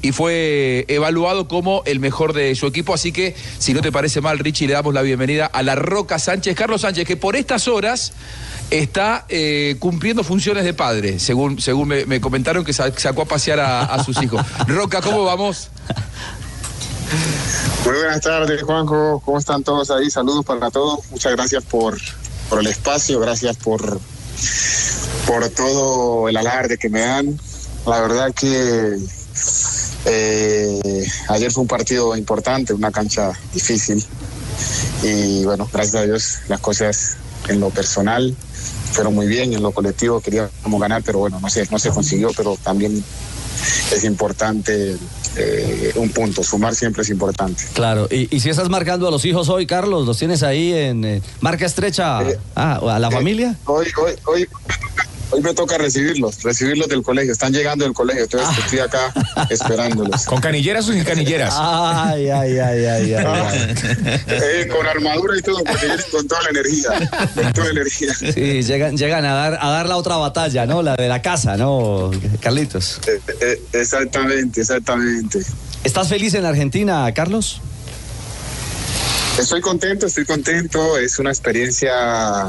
y 0.00 0.12
fue 0.12 0.84
evaluado 0.88 1.48
como 1.48 1.82
el 1.84 2.00
mejor 2.00 2.32
de 2.32 2.54
su 2.54 2.66
equipo. 2.66 2.94
Así 2.94 3.12
que, 3.12 3.34
si 3.58 3.74
no 3.74 3.80
te 3.80 3.90
parece 3.90 4.20
mal, 4.20 4.38
Richie, 4.38 4.66
le 4.66 4.74
damos 4.74 4.94
la 4.94 5.02
bienvenida 5.02 5.46
a 5.46 5.62
la 5.62 5.74
Roca 5.74 6.18
Sánchez, 6.18 6.54
Carlos 6.56 6.82
Sánchez, 6.82 7.06
que 7.06 7.16
por 7.16 7.36
estas 7.36 7.68
horas 7.68 8.12
está 8.70 9.24
eh, 9.28 9.76
cumpliendo 9.78 10.22
funciones 10.22 10.64
de 10.64 10.74
padre, 10.74 11.18
según, 11.18 11.60
según 11.60 11.88
me, 11.88 12.20
comentaron 12.20 12.64
que 12.64 12.72
sacó 12.72 13.22
a 13.22 13.24
pasear 13.24 13.60
a, 13.60 14.04
sus 14.04 14.22
hijos. 14.22 14.44
Roca, 14.68 15.00
¿cómo 15.00 15.24
vamos? 15.24 15.68
Muy 17.84 17.96
buenas 17.96 18.20
tardes, 18.20 18.62
Juanjo. 18.62 19.20
¿Cómo 19.24 19.38
están 19.38 19.64
todos 19.64 19.90
ahí? 19.90 20.10
Saludos 20.10 20.44
para 20.44 20.70
todos. 20.70 21.10
Muchas 21.10 21.32
gracias 21.32 21.64
por, 21.64 21.98
por 22.48 22.60
el 22.60 22.66
espacio, 22.66 23.18
gracias 23.18 23.56
por, 23.56 24.00
por 25.26 25.48
todo 25.50 26.28
el 26.28 26.36
alarde 26.36 26.76
que 26.76 26.88
me 26.88 27.00
dan. 27.00 27.40
La 27.86 28.00
verdad 28.02 28.34
que 28.34 28.98
eh, 30.04 31.06
ayer 31.28 31.50
fue 31.50 31.62
un 31.62 31.68
partido 31.68 32.16
importante, 32.16 32.72
una 32.72 32.90
cancha 32.90 33.32
difícil. 33.52 34.04
Y 35.02 35.44
bueno, 35.44 35.68
gracias 35.72 35.94
a 35.96 36.04
Dios 36.04 36.38
las 36.48 36.60
cosas 36.60 37.16
en 37.48 37.60
lo 37.60 37.70
personal 37.70 38.34
fueron 38.92 39.14
muy 39.14 39.26
bien, 39.26 39.52
en 39.52 39.62
lo 39.62 39.70
colectivo 39.70 40.20
queríamos 40.20 40.80
ganar, 40.80 41.02
pero 41.04 41.20
bueno, 41.20 41.38
no 41.40 41.50
sé, 41.50 41.66
no 41.70 41.78
se 41.78 41.90
consiguió, 41.90 42.30
pero 42.36 42.56
también 42.56 43.04
es 43.92 44.04
importante 44.04 44.96
eh, 45.36 45.92
un 45.96 46.10
punto, 46.10 46.42
sumar 46.42 46.74
siempre 46.74 47.02
es 47.02 47.10
importante. 47.10 47.62
Claro, 47.74 48.08
y, 48.10 48.26
si 48.40 48.48
estás 48.48 48.68
marcando 48.68 49.06
a 49.08 49.10
los 49.10 49.24
hijos 49.24 49.48
hoy, 49.48 49.66
Carlos, 49.66 50.06
¿los 50.06 50.18
tienes 50.18 50.42
ahí 50.42 50.72
en 50.72 51.04
eh, 51.04 51.22
marca 51.40 51.66
estrecha 51.66 52.22
eh, 52.22 52.38
ah, 52.56 52.80
a 52.82 52.98
la 52.98 53.10
familia? 53.10 53.56
Hoy, 53.66 53.86
hoy, 53.96 54.12
hoy 54.26 54.48
Hoy 55.30 55.42
me 55.42 55.52
toca 55.52 55.76
recibirlos, 55.76 56.42
recibirlos 56.42 56.88
del 56.88 57.02
colegio. 57.02 57.32
Están 57.32 57.52
llegando 57.52 57.84
del 57.84 57.92
colegio, 57.92 58.22
entonces 58.22 58.48
ah. 58.50 58.60
estoy 58.64 58.78
acá 58.78 59.12
esperándolos. 59.50 60.24
¿Con 60.24 60.40
canilleras 60.40 60.88
o 60.88 60.92
sin 60.92 61.04
canilleras? 61.04 61.54
Ay, 61.56 62.30
ay, 62.30 62.58
ay, 62.58 62.84
ay, 62.86 63.14
ay. 63.14 63.74
Eh, 64.26 64.68
con 64.68 64.86
armadura 64.86 65.36
y 65.38 65.42
todo, 65.42 65.62
porque 65.64 65.86
con 66.10 66.26
toda 66.26 66.42
la 66.44 66.50
energía. 66.50 67.10
Con 67.34 67.52
toda 67.52 67.66
la 67.66 67.72
energía. 67.72 68.14
Sí, 68.14 68.62
llegan, 68.62 68.96
llegan 68.96 69.24
a 69.26 69.34
dar, 69.34 69.58
a 69.60 69.70
dar 69.70 69.86
la 69.86 69.96
otra 69.98 70.16
batalla, 70.16 70.64
¿no? 70.64 70.80
La 70.80 70.96
de 70.96 71.08
la 71.08 71.20
casa, 71.20 71.58
¿no, 71.58 72.10
Carlitos? 72.40 72.98
Eh, 73.06 73.20
eh, 73.42 73.62
exactamente, 73.72 74.62
exactamente. 74.62 75.40
¿Estás 75.84 76.08
feliz 76.08 76.32
en 76.34 76.46
Argentina, 76.46 77.12
Carlos? 77.12 77.60
Estoy 79.38 79.60
contento, 79.60 80.06
estoy 80.06 80.24
contento. 80.24 80.96
Es 80.96 81.18
una 81.18 81.30
experiencia 81.30 82.46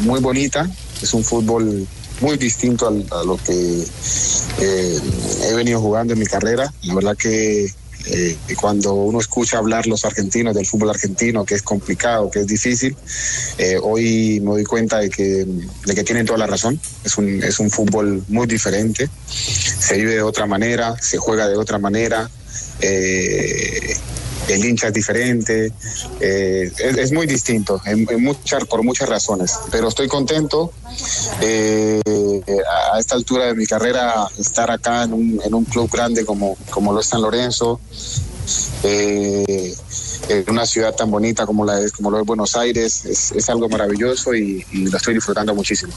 muy 0.00 0.20
bonita 0.20 0.68
es 1.02 1.14
un 1.14 1.24
fútbol 1.24 1.86
muy 2.20 2.36
distinto 2.36 2.86
a, 2.88 3.24
lo 3.24 3.36
que 3.38 3.84
eh, 4.60 4.98
he 5.44 5.54
venido 5.54 5.80
jugando 5.80 6.12
en 6.12 6.18
mi 6.18 6.26
carrera. 6.26 6.72
La 6.82 6.94
verdad 6.94 7.16
que 7.16 7.70
eh, 8.06 8.36
cuando 8.60 8.94
uno 8.94 9.20
escucha 9.20 9.58
hablar 9.58 9.86
los 9.86 10.04
argentinos 10.04 10.54
del 10.54 10.66
fútbol 10.66 10.90
argentino, 10.90 11.44
que 11.44 11.54
es 11.54 11.62
complicado, 11.62 12.30
que 12.30 12.40
es 12.40 12.46
difícil, 12.46 12.96
eh, 13.58 13.78
hoy 13.82 14.40
me 14.40 14.52
doy 14.52 14.64
cuenta 14.64 14.98
de 14.98 15.10
que, 15.10 15.46
de 15.86 15.94
que 15.94 16.04
tienen 16.04 16.26
toda 16.26 16.38
la 16.38 16.46
razón. 16.46 16.80
Es 17.04 17.16
un, 17.16 17.42
es 17.42 17.58
un 17.58 17.70
fútbol 17.70 18.22
muy 18.28 18.46
diferente, 18.46 19.08
se 19.26 19.96
vive 19.96 20.14
de 20.14 20.22
otra 20.22 20.46
manera, 20.46 20.96
se 21.00 21.18
juega 21.18 21.48
de 21.48 21.56
otra 21.56 21.78
manera 21.78 22.30
el 24.52 24.64
hincha 24.64 24.88
es 24.88 24.94
diferente, 24.94 25.72
eh, 26.20 26.72
es, 26.78 27.12
muy 27.12 27.26
distinto 27.26 27.80
en, 27.84 28.06
por 28.68 28.82
muchas 28.82 29.08
razones, 29.08 29.58
pero 29.70 29.88
estoy 29.88 30.08
contento 30.08 30.72
eh, 31.40 32.00
a 32.92 32.98
esta 32.98 33.14
altura 33.14 33.46
de 33.46 33.54
mi 33.54 33.66
carrera 33.66 34.28
estar 34.38 34.70
acá 34.70 35.04
en 35.04 35.12
un, 35.12 35.40
en 35.44 35.54
un 35.54 35.64
club 35.64 35.90
grande 35.90 36.24
como, 36.24 36.56
como 36.70 36.92
lo 36.92 37.00
es 37.00 37.06
San 37.06 37.22
Lorenzo. 37.22 37.80
Eh, 38.82 39.74
en 40.28 40.50
una 40.50 40.66
ciudad 40.66 40.94
tan 40.94 41.10
bonita 41.10 41.46
como 41.46 41.64
la 41.64 41.80
es, 41.80 41.92
como 41.92 42.10
lo 42.10 42.20
es 42.20 42.26
Buenos 42.26 42.56
Aires, 42.56 43.04
es, 43.04 43.48
algo 43.48 43.68
maravilloso 43.68 44.34
y, 44.34 44.64
lo 44.72 44.96
estoy 44.96 45.14
disfrutando 45.14 45.54
muchísimo. 45.54 45.92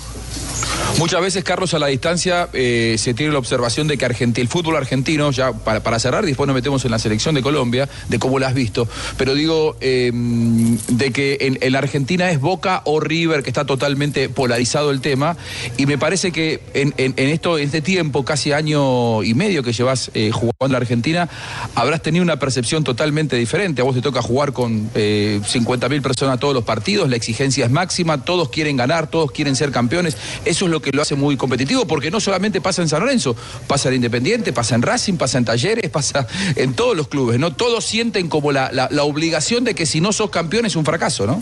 Muchas 1.00 1.22
veces, 1.22 1.44
Carlos, 1.44 1.74
a 1.74 1.80
la 1.80 1.88
distancia 1.88 2.50
eh, 2.54 2.96
se 3.00 3.14
tiene 3.16 3.34
la 3.34 3.40
observación 3.40 3.88
de 3.88 3.98
que 3.98 4.06
el 4.06 4.48
fútbol 4.48 4.76
argentino, 4.78 5.32
ya 5.32 5.52
para, 5.52 5.82
para, 5.82 5.98
cerrar, 5.98 6.26
después 6.26 6.48
nos 6.48 6.54
metemos 6.54 6.86
en 6.86 6.92
la 6.92 7.00
selección 7.00 7.34
de 7.34 7.42
Colombia, 7.42 7.90
de 8.10 8.20
cómo 8.20 8.38
lo 8.38 8.46
has 8.46 8.54
visto, 8.54 8.88
pero 9.18 9.34
digo, 9.34 9.76
em, 9.82 10.78
de 10.88 11.12
que 11.12 11.58
en, 11.60 11.72
la 11.72 11.80
Argentina 11.80 12.30
es 12.30 12.40
Boca 12.40 12.84
o 12.86 13.00
River, 13.00 13.42
que 13.42 13.50
está 13.50 13.66
totalmente 13.66 14.30
polarizado 14.30 14.92
el 14.92 15.02
tema, 15.02 15.36
y 15.78 15.88
me 15.88 15.98
parece 15.98 16.32
que 16.32 16.62
en, 16.74 16.94
esto, 17.18 17.58
en 17.58 17.66
este 17.66 17.82
tiempo, 17.82 18.24
casi 18.24 18.52
año 18.52 19.24
y 19.24 19.34
medio 19.34 19.64
que 19.64 19.74
llevas 19.74 20.12
eh, 20.14 20.30
jugando 20.32 20.66
en 20.68 20.72
la 20.74 20.78
Argentina, 20.78 21.28
habrás 21.74 22.04
tenido 22.04 22.24
una 22.24 22.38
percepción 22.38 22.84
totalmente 22.84 23.36
diferente. 23.36 23.82
A 23.82 23.84
vos 23.84 23.96
te 23.96 24.02
toca 24.02 24.22
jugar 24.22 24.54
con 24.54 24.90
eh, 24.94 25.42
50.000 25.44 26.02
personas 26.04 26.40
todos 26.40 26.54
los 26.54 26.64
partidos, 26.64 27.10
la 27.10 27.16
exigencia 27.16 27.66
es 27.66 27.72
máxima, 27.72 28.24
todos 28.24 28.50
quieren 28.50 28.78
ganar, 28.78 29.10
todos 29.10 29.32
quieren 29.32 29.56
ser 29.56 29.72
campeones. 29.72 30.18
Eso 30.46 30.66
es 30.66 30.72
lo 30.72 30.83
que 30.84 30.92
lo 30.92 31.02
hace 31.02 31.16
muy 31.16 31.36
competitivo, 31.38 31.88
porque 31.88 32.12
no 32.12 32.20
solamente 32.20 32.62
pasa 32.62 32.84
en 32.84 32.90
San 32.90 33.00
Lorenzo, 33.00 33.36
pasa 33.68 33.90
en 33.90 33.96
Independiente, 33.96 34.54
pasa 34.54 34.76
en 34.76 34.84
Racing, 34.84 35.16
pasa 35.16 35.40
en 35.40 35.46
Talleres, 35.46 35.90
pasa 35.90 36.28
en 36.56 36.76
todos 36.76 36.96
los 36.96 37.08
clubes, 37.08 37.40
¿no? 37.40 37.56
Todos 37.56 37.84
sienten 37.84 38.30
como 38.30 38.52
la, 38.52 38.70
la 38.72 39.04
obligación 39.04 39.64
de 39.64 39.74
que 39.74 39.88
si 39.88 40.02
no 40.02 40.14
sos 40.14 40.30
campeón 40.30 40.68
es 40.68 40.76
un 40.76 40.86
fracaso, 40.86 41.26
¿no? 41.26 41.42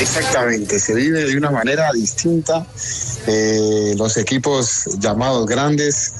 Exactamente, 0.00 0.80
se 0.80 0.94
vive 0.94 1.24
de 1.24 1.36
una 1.36 1.50
manera 1.50 1.90
distinta. 1.92 2.66
Eh, 3.26 3.94
los 3.96 4.16
equipos 4.16 4.84
llamados 4.98 5.46
grandes 5.46 6.12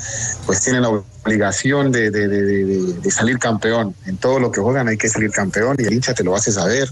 pues 0.46 0.62
tienen 0.62 0.82
la 0.82 1.02
obligación 1.22 1.92
de, 1.92 3.10
salir 3.10 3.38
campeón. 3.38 3.94
En 4.06 4.16
todo 4.16 4.38
lo 4.38 4.50
que 4.50 4.60
juegan 4.60 4.88
hay 4.88 4.96
que 4.96 5.08
salir 5.08 5.30
campeón 5.30 5.76
y 5.78 5.84
el 5.84 5.92
hincha 5.92 6.14
te 6.14 6.24
lo 6.24 6.34
hace 6.34 6.52
saber. 6.52 6.88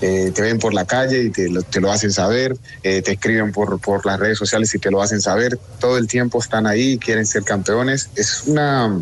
Eh, 0.00 0.32
te 0.34 0.42
ven 0.42 0.58
por 0.58 0.72
la 0.72 0.84
calle 0.84 1.24
y 1.24 1.30
te 1.30 1.48
lo, 1.48 1.92
hacen 1.92 2.12
saber. 2.12 2.56
Eh, 2.82 3.02
te 3.02 3.12
escriben 3.12 3.52
por, 3.52 3.78
por 3.80 4.04
las 4.06 4.18
redes 4.18 4.38
sociales 4.38 4.74
y 4.74 4.78
te 4.78 4.90
lo 4.90 5.02
hacen 5.02 5.20
saber. 5.20 5.58
Todo 5.78 5.98
el 5.98 6.06
tiempo 6.08 6.38
están 6.38 6.66
ahí, 6.66 6.98
quieren 6.98 7.26
ser 7.26 7.42
campeones. 7.44 8.10
Es 8.16 8.44
una, 8.46 8.98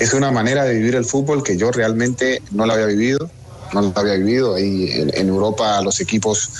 es 0.00 0.12
una 0.12 0.30
manera 0.30 0.64
de 0.64 0.74
vivir 0.74 0.96
el 0.96 1.04
fútbol 1.04 1.42
que 1.42 1.56
yo 1.56 1.70
realmente 1.70 2.42
no 2.50 2.66
la 2.66 2.74
había 2.74 2.86
vivido 2.86 3.30
no 3.72 3.82
lo 3.82 3.92
había 3.94 4.14
vivido. 4.14 4.54
Ahí 4.54 4.90
en, 4.92 5.28
Europa 5.28 5.80
los 5.82 6.00
equipos 6.00 6.50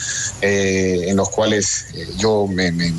eh, 0.40 1.04
en 1.06 1.16
los 1.16 1.30
cuales 1.30 1.86
eh, 1.94 2.06
yo 2.16 2.46
me, 2.46 2.72
me, 2.72 2.92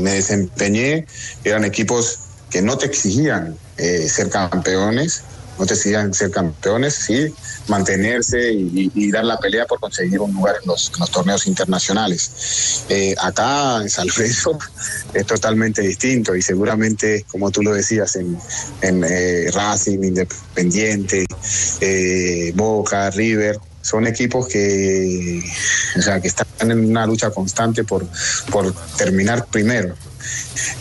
desempeñé 0.00 1.06
eran 1.44 1.64
equipos 1.64 2.18
que 2.50 2.62
no 2.62 2.76
te 2.78 2.86
exigían 2.86 3.56
eh, 3.76 4.08
ser 4.08 4.28
campeones, 4.30 5.22
no 5.60 5.66
te 5.66 5.74
exigían 5.74 6.14
ser 6.14 6.30
campeones, 6.30 6.94
sí, 6.94 7.32
mantenerse 7.68 8.50
y, 8.50 9.10
dar 9.10 9.24
la 9.24 9.38
pelea 9.38 9.66
por 9.66 9.78
conseguir 9.78 10.18
un 10.20 10.32
lugar 10.32 10.56
en 10.62 10.66
los, 10.66 10.90
torneos 11.12 11.46
internacionales. 11.46 12.84
Eh, 12.88 13.14
acá 13.20 13.82
en 13.82 13.90
San 13.90 14.08
es 15.14 15.26
totalmente 15.26 15.82
distinto 15.82 16.34
y 16.34 16.40
seguramente, 16.40 17.26
como 17.30 17.50
tú 17.50 17.62
lo 17.62 17.74
decías, 17.74 18.16
en, 18.16 19.04
eh, 19.04 19.50
Racing, 19.52 20.02
Independiente, 20.02 21.26
eh, 21.80 22.52
Boca, 22.54 23.10
River, 23.10 23.58
son 23.82 24.06
equipos 24.06 24.46
que, 24.48 25.42
o 25.98 26.00
sea, 26.00 26.20
que 26.22 26.28
están 26.28 26.70
en 26.70 26.86
una 26.86 27.06
lucha 27.06 27.30
constante 27.30 27.84
por, 27.84 28.06
por 28.50 28.74
terminar 28.96 29.44
primero. 29.46 29.94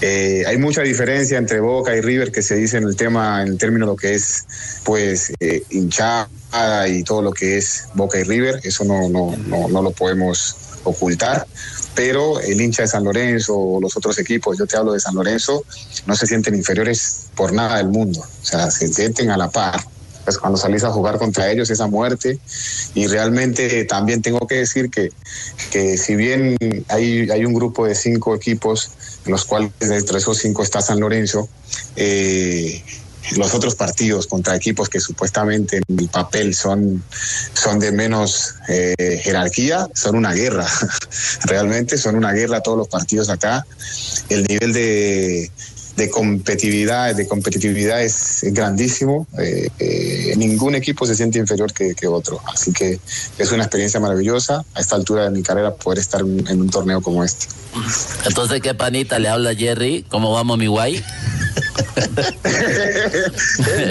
Eh, 0.02 0.44
hay 0.48 0.58
mucha 0.58 0.82
diferencia 0.82 1.38
entre 1.38 1.60
Boca 1.60 1.96
y 1.96 2.02
River 2.02 2.32
que 2.32 2.42
se 2.42 2.56
dice 2.56 2.78
en 2.78 2.84
el 2.84 2.96
tema, 2.96 3.42
en 3.42 3.50
el 3.50 3.58
término 3.58 3.86
lo 3.86 3.96
que 3.96 4.14
es, 4.16 4.46
pues, 4.84 5.34
eh, 5.40 5.64
hinchada 5.70 6.88
y 6.88 7.04
todo 7.04 7.22
lo 7.22 7.32
que 7.32 7.58
es 7.58 7.86
Boca 7.94 8.20
y 8.20 8.24
River. 8.24 8.60
Eso 8.64 8.84
no, 8.84 9.10
no, 9.10 9.36
no, 9.48 9.68
no 9.68 9.82
lo 9.82 9.92
podemos 9.92 10.56
ocultar 10.84 11.46
pero 12.00 12.40
el 12.40 12.62
hincha 12.62 12.84
de 12.84 12.88
San 12.88 13.04
Lorenzo 13.04 13.58
o 13.58 13.82
los 13.82 13.98
otros 13.98 14.18
equipos, 14.20 14.58
yo 14.58 14.66
te 14.66 14.78
hablo 14.78 14.94
de 14.94 15.02
San 15.02 15.16
Lorenzo, 15.16 15.66
no 16.06 16.16
se 16.16 16.28
sienten 16.28 16.56
inferiores 16.56 17.26
por 17.36 17.52
nada 17.52 17.76
del 17.76 17.90
mundo, 17.90 18.22
o 18.22 18.46
sea, 18.46 18.72
se 18.72 18.88
sienten 18.88 19.32
a 19.32 19.36
la 19.38 19.50
par. 19.50 19.84
Pues 20.24 20.38
cuando 20.38 20.58
salís 20.58 20.86
a 20.86 20.92
jugar 20.92 21.18
contra 21.18 21.52
ellos 21.52 21.70
esa 21.70 21.88
muerte 21.88 22.40
y 22.96 23.08
realmente 23.08 23.84
también 23.84 24.22
tengo 24.22 24.48
que 24.48 24.56
decir 24.56 24.90
que, 24.90 25.12
que 25.72 25.98
si 25.98 26.16
bien 26.16 26.56
hay, 26.88 27.30
hay 27.30 27.44
un 27.44 27.54
grupo 27.54 27.86
de 27.86 27.96
cinco 27.96 28.34
equipos 28.34 28.92
los 29.26 29.46
cuales 29.46 29.72
entre 29.82 30.18
esos 30.18 30.38
cinco 30.38 30.64
está 30.64 30.82
San 30.82 31.00
Lorenzo, 31.00 31.50
eh, 31.96 32.84
los 33.36 33.54
otros 33.54 33.76
partidos 33.76 34.28
contra 34.28 34.56
equipos 34.56 34.90
que 34.90 35.00
supuestamente 35.00 35.82
en 35.88 36.00
el 36.00 36.10
papel 36.10 36.56
son, 36.56 37.04
son 37.54 37.80
de 37.80 37.92
menos 37.92 38.56
eh, 38.68 39.20
jerarquía, 39.22 39.88
son 39.94 40.16
una 40.16 40.34
guerra. 40.34 40.68
Realmente 41.44 41.98
son 41.98 42.16
una 42.16 42.32
guerra 42.32 42.62
todos 42.62 42.78
los 42.78 42.88
partidos 42.88 43.30
acá. 43.30 43.66
El 44.30 44.46
nivel 44.46 44.74
de, 44.74 45.52
de 45.96 46.10
competitividad, 46.10 47.16
de 47.16 47.28
competitividad 47.28 48.02
es, 48.02 48.46
grandísimo. 48.52 49.28
Eh, 49.38 49.70
eh, 49.80 50.34
ningún 50.38 50.76
equipo 50.76 51.06
se 51.06 51.16
siente 51.16 51.40
inferior 51.40 51.72
que, 51.74 51.96
otro. 52.08 52.42
Así 52.52 52.72
que 52.72 53.00
es 53.38 53.52
una 53.52 53.64
experiencia 53.64 54.00
maravillosa 54.00 54.64
a 54.74 54.80
esta 54.80 54.96
altura 54.96 55.26
de 55.26 55.32
mi 55.32 55.44
carrera 55.44 55.76
poder 55.76 56.00
estar 56.00 56.22
en, 56.22 56.62
un 56.62 56.70
torneo 56.70 57.02
como 57.02 57.24
este. 57.24 57.48
Entonces, 58.26 58.62
¿qué 58.62 58.74
panita 58.74 59.20
le 59.20 59.30
habla 59.30 59.54
Jerry? 59.54 60.06
¿Cómo 60.10 60.34
vamos, 60.34 60.58
mi 60.58 60.68
guay? 60.68 61.04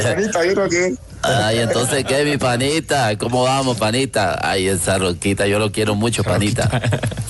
panita, 0.02 0.44
yo 0.44 0.54
creo 0.54 0.68
que... 0.68 0.94
Ay, 1.22 1.58
entonces, 1.58 2.04
¿qué, 2.04 2.24
mi 2.24 2.36
panita? 2.38 3.16
¿Cómo 3.18 3.42
vamos, 3.42 3.76
panita? 3.76 4.38
Ay, 4.42 4.68
esa 4.68 4.98
roquita, 4.98 5.46
yo 5.46 5.58
lo 5.58 5.72
quiero 5.72 5.94
mucho, 5.94 6.24
panita. 6.24 6.70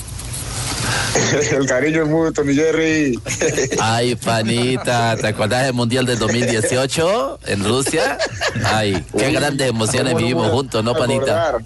El 1.51 1.65
cariño 1.65 2.03
es 2.03 2.09
mucho, 2.09 2.43
mi 2.43 2.55
Jerry. 2.55 3.19
Ay, 3.79 4.15
panita, 4.15 5.15
¿te 5.17 5.27
acuerdas 5.27 5.65
del 5.65 5.73
Mundial 5.73 6.05
del 6.05 6.17
2018 6.19 7.39
en 7.47 7.63
Rusia? 7.63 8.17
Ay, 8.65 9.03
qué 9.17 9.31
grandes 9.31 9.69
emociones 9.69 10.15
vivimos 10.15 10.49
juntos, 10.51 10.83
¿no, 10.83 10.93
panita? 10.93 11.57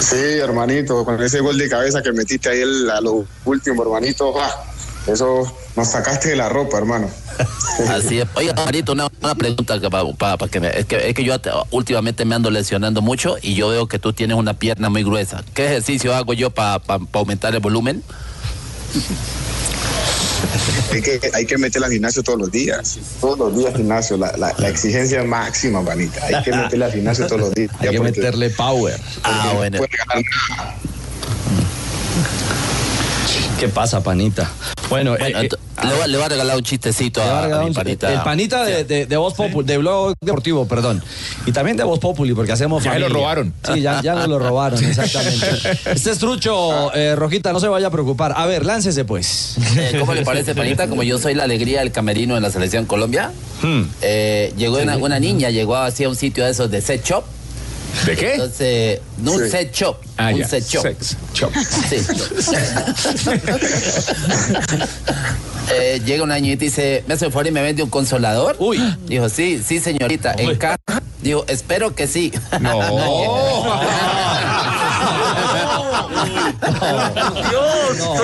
Sí, 0.00 0.16
hermanito, 0.16 1.04
con 1.04 1.22
ese 1.22 1.40
gol 1.40 1.56
de 1.56 1.68
cabeza 1.68 2.02
que 2.02 2.12
metiste 2.12 2.48
ahí 2.48 2.62
a 2.62 3.00
lo 3.00 3.26
último, 3.44 3.82
hermanito. 3.82 4.34
Eso 5.06 5.56
nos 5.76 5.88
sacaste 5.88 6.30
de 6.30 6.36
la 6.36 6.48
ropa, 6.48 6.78
hermano. 6.78 7.10
Así 7.88 8.20
es. 8.20 8.28
Oiga, 8.34 8.54
Marito, 8.64 8.92
una, 8.92 9.08
pregunta 9.08 9.78
para, 10.16 10.36
que 10.48 10.60
me, 10.60 10.78
es, 10.78 10.86
que, 10.86 11.08
es 11.08 11.14
que 11.14 11.24
yo 11.24 11.36
últimamente 11.70 12.24
me 12.24 12.34
ando 12.34 12.50
lesionando 12.50 13.02
mucho 13.02 13.36
y 13.42 13.54
yo 13.54 13.68
veo 13.68 13.86
que 13.88 13.98
tú 13.98 14.12
tienes 14.12 14.36
una 14.36 14.54
pierna 14.54 14.90
muy 14.90 15.02
gruesa. 15.02 15.44
¿Qué 15.54 15.66
ejercicio 15.66 16.14
hago 16.14 16.32
yo 16.34 16.50
para 16.50 16.80
aumentar 17.12 17.54
el 17.54 17.60
volumen? 17.60 18.02
Hay 20.92 21.02
que, 21.02 21.20
hay 21.32 21.46
que 21.46 21.58
meterla 21.58 21.86
al 21.86 21.92
gimnasio 21.92 22.22
todos 22.22 22.38
los 22.38 22.50
días. 22.50 22.98
Todos 23.20 23.38
los 23.38 23.56
días 23.56 23.74
gimnasio. 23.76 24.16
La, 24.16 24.32
la, 24.36 24.68
exigencia 24.68 25.24
máxima, 25.24 25.82
manita. 25.82 26.24
Hay 26.26 26.42
que 26.42 26.52
meterle 26.52 26.84
al 26.84 26.92
gimnasio 26.92 27.26
todos 27.26 27.40
los 27.40 27.54
días. 27.54 27.70
Hay 27.80 27.90
que 27.90 28.00
meterle 28.00 28.50
power. 28.50 29.00
Ah, 29.22 29.52
bueno. 29.56 29.80
¿Qué 33.58 33.68
pasa, 33.68 34.02
panita? 34.02 34.50
Bueno, 34.88 35.16
eh, 35.16 35.48
eh, 35.82 36.08
le, 36.08 36.16
va, 36.16 36.26
a 36.26 36.28
regalar 36.28 36.56
un 36.56 36.62
chistecito 36.62 37.22
a, 37.22 37.64
mi 37.64 37.72
panita. 37.72 38.12
El 38.12 38.22
panita 38.22 38.64
de, 38.64 38.84
de, 38.84 39.06
de 39.06 39.16
Voz 39.16 39.34
Populi, 39.34 39.66
de 39.66 39.78
Blog 39.78 40.14
Deportivo, 40.20 40.66
perdón. 40.66 41.02
Y 41.46 41.52
también 41.52 41.76
de 41.76 41.84
Voz 41.84 41.98
Populi, 41.98 42.34
porque 42.34 42.52
hacemos 42.52 42.84
Ya 42.84 42.98
lo 42.98 43.08
robaron. 43.08 43.52
Sí, 43.72 43.80
ya, 43.80 44.00
ya 44.02 44.14
nos 44.14 44.28
lo 44.28 44.38
robaron, 44.38 44.82
exactamente. 44.84 45.46
Este 45.86 46.10
es 46.10 46.18
trucho, 46.18 46.94
eh, 46.94 47.16
Rojita, 47.16 47.52
no 47.52 47.60
se 47.60 47.68
vaya 47.68 47.88
a 47.88 47.90
preocupar. 47.90 48.34
A 48.36 48.46
ver, 48.46 48.64
láncese 48.64 49.04
pues. 49.04 49.56
¿Cómo 49.98 50.14
le 50.14 50.24
parece, 50.24 50.54
panita? 50.54 50.88
Como 50.88 51.02
yo 51.02 51.18
soy 51.18 51.34
la 51.34 51.44
alegría 51.44 51.80
del 51.80 51.92
camerino 51.92 52.36
en 52.36 52.42
la 52.42 52.50
selección 52.50 52.86
Colombia, 52.86 53.32
hmm. 53.62 53.82
llegó 54.56 54.78
una, 54.78 54.96
una, 54.96 55.18
niña, 55.18 55.50
llegó 55.50 55.76
hacia 55.76 56.08
un 56.08 56.16
sitio 56.16 56.44
de 56.44 56.50
esos 56.50 56.70
de 56.70 56.80
set 56.80 57.04
shop 57.04 57.24
¿De 58.06 58.16
qué? 58.16 58.32
Entonces, 58.32 59.00
no 59.18 59.32
un 59.32 59.48
set 59.48 59.72
shop, 59.72 59.96
ah, 60.16 60.30
un 60.34 60.44
set 60.44 60.66
shop. 60.66 60.82
Sex 60.82 61.16
shop. 61.34 61.52
Sí. 61.88 61.96
eh, 65.72 66.00
llega 66.04 66.24
una 66.24 66.36
niñita 66.36 66.64
y 66.64 66.68
dice, 66.68 67.04
me 67.06 67.14
hace 67.14 67.30
favor 67.30 67.46
y 67.46 67.50
me 67.50 67.62
vende 67.62 67.82
un 67.82 67.90
consolador. 67.90 68.56
Uy. 68.58 68.78
Dijo, 69.06 69.28
sí, 69.28 69.62
sí, 69.64 69.80
señorita, 69.80 70.34
en 70.36 70.56
casa. 70.56 70.78
Dijo, 71.22 71.44
espero 71.48 71.94
que 71.94 72.06
sí. 72.06 72.32
No. 72.60 72.80
no. 72.80 73.80
Dios, 76.60 77.98
no, 77.98 78.14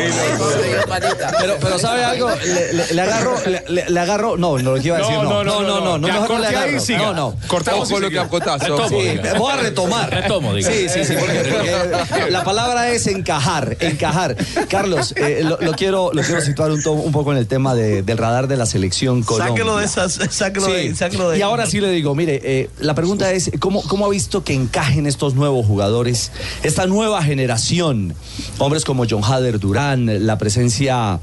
pero, 1.40 1.56
pero 1.60 1.78
¿sabe 1.78 2.04
algo? 2.04 2.30
Le, 2.30 2.94
le, 2.94 3.02
agarro, 3.02 3.34
le, 3.46 3.90
le, 3.90 4.00
agarro, 4.00 4.36
no, 4.36 4.58
no 4.58 4.76
lo 4.76 4.80
que 4.80 4.88
iba 4.88 4.96
a 4.96 5.00
decir, 5.00 5.16
no. 5.16 5.22
No, 5.22 5.44
no, 5.44 5.60
no, 5.62 5.80
no, 5.80 5.98
no, 5.98 6.08
no, 6.08 6.28
no 6.28 6.38
le 6.38 6.46
agarro. 6.46 6.78
No, 6.98 7.14
no. 7.14 7.36
Cortamos 7.46 7.90
con 7.90 8.02
lo 8.02 8.10
que 8.10 8.18
acotazo. 8.18 8.88
Sí, 8.88 8.96
voy 9.38 9.52
a 9.52 9.56
retomar. 9.56 10.10
Retomo, 10.10 10.54
digo. 10.54 10.70
Sí, 10.70 10.88
sí, 10.88 11.04
sí, 11.04 11.14
porque, 11.18 12.30
la 12.30 12.44
palabra 12.44 12.90
es 12.90 13.06
encajar, 13.06 13.76
encajar. 13.80 14.36
Carlos, 14.68 15.14
eh, 15.16 15.40
lo, 15.44 15.58
lo, 15.60 15.72
quiero, 15.72 16.10
lo 16.12 16.22
quiero 16.22 16.40
situar 16.40 16.70
un, 16.70 16.82
un 16.86 17.12
poco 17.12 17.32
en 17.32 17.38
el 17.38 17.46
tema 17.46 17.74
de, 17.74 18.02
del 18.02 18.18
radar 18.18 18.48
de 18.48 18.56
la 18.56 18.66
selección 18.66 19.22
Colombia. 19.22 19.54
Sáquelo 19.54 19.76
de 19.76 19.84
esas, 19.84 20.12
sáquelo 20.30 20.66
de, 20.66 20.94
sáquelo 20.94 21.30
de 21.30 21.38
Y 21.38 21.42
ahora 21.42 21.66
sí 21.66 21.80
le 21.80 21.90
digo, 21.90 22.14
mire, 22.14 22.40
eh, 22.42 22.70
la 22.78 22.94
pregunta 22.94 23.32
es, 23.32 23.50
¿cómo, 23.58 23.82
¿cómo 23.82 24.06
ha 24.06 24.10
visto 24.10 24.44
que 24.44 24.54
encajen 24.54 25.06
estos 25.06 25.34
nuevos 25.34 25.66
jugadores, 25.66 26.32
esta 26.62 26.86
nueva 26.86 27.22
generación? 27.22 28.14
Hombres 28.58 28.84
como 28.84 29.04
John 29.08 29.22
Hader 29.24 29.58
Durán, 29.58 30.26
la 30.26 30.38
presencia 30.38 31.20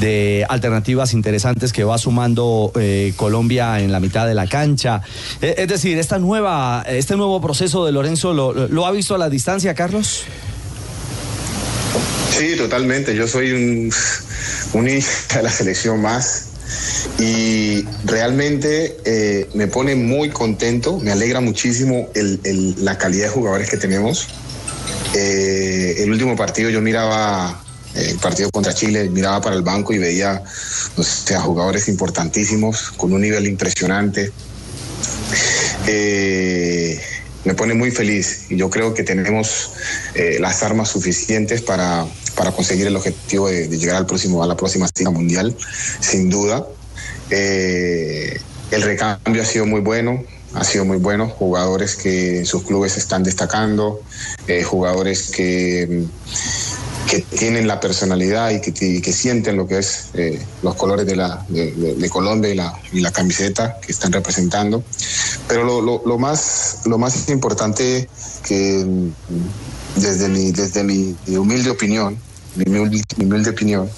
de 0.00 0.46
alternativas 0.48 1.12
interesantes 1.12 1.72
que 1.72 1.84
va 1.84 1.98
sumando 1.98 2.72
eh, 2.76 3.12
Colombia 3.16 3.80
en 3.80 3.92
la 3.92 4.00
mitad 4.00 4.26
de 4.26 4.34
la 4.34 4.46
cancha. 4.46 5.02
Eh, 5.40 5.54
es 5.58 5.68
decir, 5.68 5.98
esta 5.98 6.18
nueva, 6.18 6.84
este 6.88 7.16
nuevo 7.16 7.40
proceso 7.40 7.84
de 7.84 7.92
Lorenzo, 7.92 8.32
¿lo, 8.32 8.86
ha 8.86 8.90
visto 8.90 9.14
a 9.14 9.18
la 9.18 9.28
distancia, 9.28 9.74
Carlos? 9.74 10.22
Sí, 12.30 12.56
totalmente. 12.56 13.14
Yo 13.14 13.26
soy 13.26 13.52
un, 13.52 13.92
un 14.74 14.84
de 14.84 15.02
la 15.42 15.50
selección 15.50 16.00
más 16.00 16.48
y 17.18 17.84
realmente 18.04 18.96
eh, 19.04 19.48
me 19.54 19.66
pone 19.66 19.94
muy 19.94 20.30
contento, 20.30 20.98
me 20.98 21.10
alegra 21.12 21.40
muchísimo 21.40 22.08
la 22.14 22.98
calidad 22.98 23.26
de 23.26 23.30
jugadores 23.30 23.70
que 23.70 23.76
tenemos. 23.76 24.28
Eh, 25.14 26.02
el 26.02 26.10
último 26.10 26.36
partido 26.36 26.70
yo 26.70 26.80
miraba 26.80 27.62
eh, 27.94 28.10
el 28.10 28.18
partido 28.18 28.50
contra 28.50 28.74
Chile, 28.74 29.08
miraba 29.08 29.40
para 29.40 29.56
el 29.56 29.62
banco 29.62 29.92
y 29.92 29.98
veía 29.98 30.42
a 30.42 31.40
jugadores 31.40 31.88
importantísimos 31.88 32.90
con 32.92 33.12
un 33.12 33.20
nivel 33.22 33.46
impresionante. 33.46 34.30
Eh, 35.86 37.00
me 37.44 37.54
pone 37.54 37.72
muy 37.72 37.90
feliz 37.90 38.46
y 38.50 38.56
yo 38.56 38.68
creo 38.68 38.92
que 38.92 39.02
tenemos 39.02 39.70
las 40.38 40.62
armas 40.62 40.90
suficientes 40.90 41.62
para, 41.62 42.04
para 42.34 42.50
conseguir 42.52 42.86
el 42.88 42.96
objetivo 42.96 43.48
de, 43.48 43.68
llegar 43.68 43.96
al 43.96 44.06
próximo, 44.06 44.42
a 44.42 44.46
la 44.46 44.56
próxima 44.56 44.86
cita 44.88 45.10
mundial, 45.10 45.56
sin 46.00 46.28
duda. 46.28 46.66
el 47.30 48.82
recambio 48.82 49.42
ha 49.42 49.46
sido 49.46 49.64
muy 49.64 49.80
bueno, 49.80 50.24
ha 50.54 50.64
sido 50.64 50.84
muy 50.84 50.98
bueno, 50.98 51.28
jugadores 51.28 51.96
que 51.96 52.44
sus 52.44 52.62
clubes 52.62 52.96
están 52.96 53.22
destacando, 53.22 54.00
eh, 54.46 54.62
jugadores 54.62 55.30
que, 55.30 56.06
que 57.08 57.20
tienen 57.20 57.66
la 57.66 57.80
personalidad 57.80 58.50
y 58.50 58.60
que, 58.60 58.72
que 58.72 59.12
sienten 59.12 59.56
lo 59.56 59.66
que 59.66 59.78
es 59.78 60.10
eh, 60.14 60.40
los 60.62 60.74
colores 60.74 61.06
de, 61.06 61.16
la, 61.16 61.44
de, 61.48 62.08
Colombia 62.10 62.50
y 62.50 62.54
la, 62.54 62.80
y 62.92 63.00
la, 63.00 63.10
camiseta 63.10 63.78
que 63.80 63.92
están 63.92 64.12
representando. 64.12 64.82
Pero 65.48 65.64
lo, 65.64 66.02
lo, 66.04 66.18
más, 66.18 66.80
lo 66.86 66.98
más 66.98 67.28
importante 67.28 68.08
que 68.46 69.10
desde 69.96 70.28
mi, 70.28 70.52
desde 70.52 70.82
mi 70.84 71.16
humilde 71.28 71.70
opinión, 71.70 72.18
mi 72.56 72.78
humilde, 72.78 73.02
mi 73.16 73.24
humilde 73.24 73.50
opinión, 73.50 73.88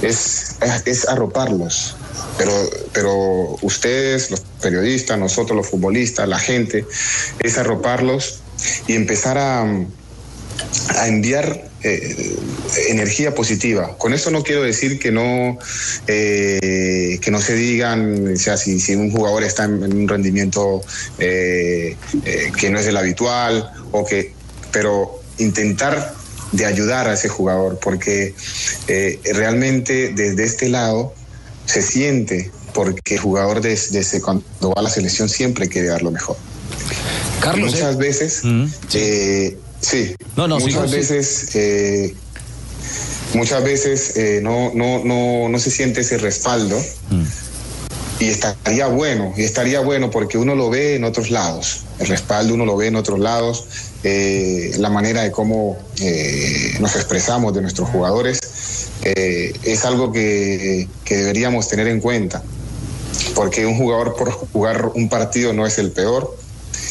es, 0.00 0.56
es 0.84 1.08
arroparlos, 1.08 1.96
pero, 2.42 2.70
pero 2.92 3.56
ustedes, 3.62 4.32
los 4.32 4.40
periodistas, 4.60 5.16
nosotros 5.16 5.56
los 5.56 5.68
futbolistas, 5.68 6.28
la 6.28 6.40
gente, 6.40 6.84
es 7.38 7.56
arroparlos 7.56 8.40
y 8.88 8.94
empezar 8.94 9.38
a, 9.38 9.62
a 9.62 11.06
enviar 11.06 11.70
eh, 11.84 12.36
energía 12.88 13.32
positiva. 13.32 13.96
Con 13.96 14.12
eso 14.12 14.32
no 14.32 14.42
quiero 14.42 14.62
decir 14.62 14.98
que 14.98 15.12
no, 15.12 15.56
eh, 16.08 17.20
que 17.22 17.30
no 17.30 17.40
se 17.40 17.54
digan, 17.54 18.36
sea, 18.36 18.56
si, 18.56 18.80
si 18.80 18.96
un 18.96 19.12
jugador 19.12 19.44
está 19.44 19.62
en, 19.62 19.84
un 19.84 20.08
rendimiento 20.08 20.80
eh, 21.20 21.96
que 22.58 22.70
no 22.70 22.80
es 22.80 22.88
el 22.88 22.96
habitual, 22.96 23.70
o 23.92 24.04
que, 24.04 24.32
pero 24.72 25.22
intentar 25.38 26.12
de 26.50 26.66
ayudar 26.66 27.06
a 27.06 27.14
ese 27.14 27.28
jugador, 27.28 27.78
porque 27.80 28.34
realmente 29.32 30.12
desde 30.12 30.42
este 30.42 30.68
lado 30.68 31.14
se 31.72 31.80
siente 31.80 32.50
porque 32.74 33.14
el 33.14 33.20
jugador 33.20 33.62
desde, 33.62 34.20
cuando 34.20 34.44
va 34.62 34.74
a 34.76 34.82
la 34.82 34.90
selección 34.90 35.28
siempre 35.30 35.68
quiere 35.68 35.88
dar 35.88 36.02
lo 36.02 36.10
mejor. 36.10 36.36
Carlos. 37.40 37.72
Muchas 37.72 37.96
veces, 37.96 38.40
mm, 38.42 38.64
eh, 38.92 39.56
sí. 39.80 40.14
no, 40.36 40.48
no, 40.48 40.58
muchas 40.58 40.90
veces, 40.90 41.48
eh, 41.54 42.14
muchas 43.32 43.64
veces 43.64 44.16
eh, 44.16 44.40
no, 44.42 44.72
no, 44.74 45.02
no, 45.02 45.48
no 45.48 45.58
se 45.58 45.70
siente 45.70 46.02
ese 46.02 46.18
respaldo. 46.18 46.78
Mm. 47.10 47.24
Y 48.20 48.26
estaría 48.26 48.86
bueno, 48.86 49.32
y 49.36 49.42
estaría 49.42 49.80
bueno 49.80 50.10
porque 50.10 50.36
uno 50.36 50.54
lo 50.54 50.68
ve 50.68 50.96
en 50.96 51.04
otros 51.04 51.30
lados. 51.30 51.84
El 51.98 52.06
respaldo 52.06 52.54
uno 52.54 52.66
lo 52.66 52.76
ve 52.76 52.88
en 52.88 52.96
otros 52.96 53.18
lados. 53.18 53.64
la 54.04 54.90
manera 54.90 55.22
de 55.22 55.32
cómo 55.32 55.78
nos 56.80 56.96
expresamos 56.96 57.54
de 57.54 57.62
nuestros 57.62 57.88
jugadores 57.88 58.42
eh, 59.04 59.52
es 59.64 59.84
algo 59.84 60.12
que, 60.12 60.88
deberíamos 61.08 61.68
tener 61.68 61.88
en 61.88 62.00
cuenta, 62.00 62.42
porque 63.34 63.66
un 63.66 63.76
jugador 63.76 64.14
por 64.16 64.30
jugar 64.30 64.92
un 64.94 65.08
partido 65.08 65.52
no 65.52 65.66
es 65.66 65.78
el 65.78 65.90
peor 65.90 66.36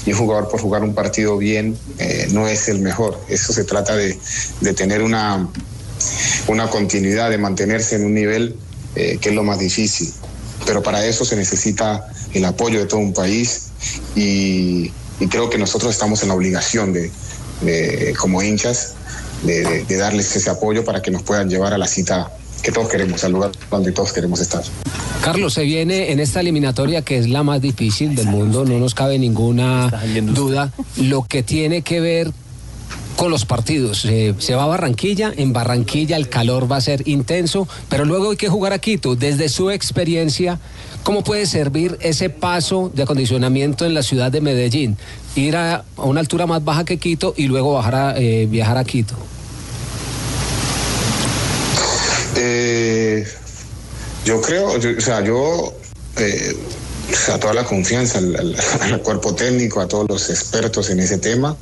y 0.06 0.12
un 0.12 0.18
jugador 0.18 0.50
por 0.50 0.60
jugar 0.60 0.84
un 0.84 0.94
partido 0.94 1.38
bien 1.38 1.78
eh, 2.00 2.28
no 2.32 2.48
es 2.48 2.68
el 2.68 2.80
mejor. 2.80 3.20
Eso 3.30 3.54
se 3.54 3.64
trata 3.64 3.96
de, 3.96 4.18
tener 4.76 5.02
una, 5.02 5.48
una 6.48 6.70
continuidad, 6.70 7.30
de 7.30 7.38
mantenerse 7.38 7.96
en 7.96 8.06
un 8.06 8.14
nivel 8.14 8.56
eh, 8.96 9.18
que 9.22 9.30
es 9.30 9.36
lo 9.36 9.44
más 9.44 9.60
difícil. 9.60 10.12
Pero 10.66 10.84
para 10.84 11.06
eso 11.06 11.24
se 11.24 11.36
necesita 11.36 12.08
el 12.34 12.44
apoyo 12.46 12.80
de 12.80 12.86
todo 12.86 13.00
un 13.00 13.14
país 13.14 13.70
y, 14.16 14.92
creo 15.30 15.52
que 15.52 15.60
nosotros 15.60 15.92
estamos 15.92 16.24
en 16.24 16.30
la 16.30 16.34
obligación 16.34 16.94
de, 16.94 17.12
como 18.20 18.42
hinchas 18.42 18.96
de, 19.44 19.84
de 19.86 19.98
darles 19.98 20.36
ese 20.36 20.50
apoyo 20.50 20.84
para 20.84 21.02
que 21.02 21.12
nos 21.12 21.24
puedan 21.24 21.50
llevar 21.50 21.74
a 21.74 21.78
la 21.78 21.88
cita 21.88 22.32
que 22.62 22.72
todos 22.72 22.90
queremos, 22.90 23.24
al 23.24 23.32
lugar 23.32 23.52
donde 23.70 23.92
todos 23.92 24.14
queremos 24.14 24.40
estar. 24.40 24.64
Carlos, 25.24 25.54
se 25.54 25.64
viene 25.64 26.12
en 26.12 26.20
esta 26.20 26.40
eliminatoria 26.40 27.02
que 27.02 27.18
es 27.18 27.30
la 27.30 27.44
más 27.44 27.62
difícil 27.62 28.16
del 28.16 28.28
mundo, 28.28 28.66
no 28.66 28.80
nos 28.80 28.96
cabe 28.96 29.20
ninguna 29.20 29.92
duda, 30.34 30.72
lo 30.98 31.24
que 31.24 31.44
tiene 31.44 31.82
que 31.82 32.00
ver 32.00 32.32
con 33.18 33.30
los 33.30 33.46
partidos. 33.46 34.06
Eh, 34.06 34.34
se 34.40 34.56
va 34.56 34.64
a 34.64 34.68
Barranquilla, 34.68 35.32
en 35.36 35.54
Barranquilla 35.54 36.18
el 36.18 36.28
calor 36.28 36.72
va 36.72 36.78
a 36.78 36.82
ser 36.82 37.08
intenso, 37.08 37.68
pero 37.88 38.06
luego 38.06 38.32
hay 38.32 38.38
que 38.38 38.50
jugar 38.50 38.74
a 38.74 38.80
Quito. 38.80 39.16
Desde 39.16 39.48
su 39.50 39.70
experiencia, 39.70 40.60
¿cómo 41.04 41.24
puede 41.24 41.46
servir 41.46 41.98
ese 42.02 42.30
paso 42.30 42.92
de 42.94 43.04
acondicionamiento 43.04 43.86
en 43.86 43.94
la 43.94 44.02
ciudad 44.02 44.32
de 44.32 44.42
Medellín? 44.42 44.98
Ir 45.36 45.56
a, 45.56 45.84
una 45.98 46.20
altura 46.20 46.48
más 46.48 46.64
baja 46.64 46.84
que 46.84 46.98
Quito 46.98 47.36
y 47.38 47.46
luego 47.46 47.74
bajar 47.74 47.96
a, 47.96 48.18
eh, 48.18 48.48
viajar 48.50 48.78
a 48.78 48.84
Quito. 48.84 49.16
Eh, 52.44 53.24
yo 54.26 54.42
creo, 54.42 54.72
o 54.72 55.02
sea, 55.02 55.24
yo, 55.24 55.76
eh, 56.18 56.56
a 57.32 57.40
toda 57.40 57.54
la 57.54 57.64
confianza 57.66 58.18
al, 58.82 59.02
cuerpo 59.04 59.36
técnico, 59.36 59.80
a 59.80 59.88
todos 59.88 60.08
los 60.10 60.30
expertos 60.30 60.90
en 60.90 61.00
ese 61.00 61.20
tema. 61.20 61.56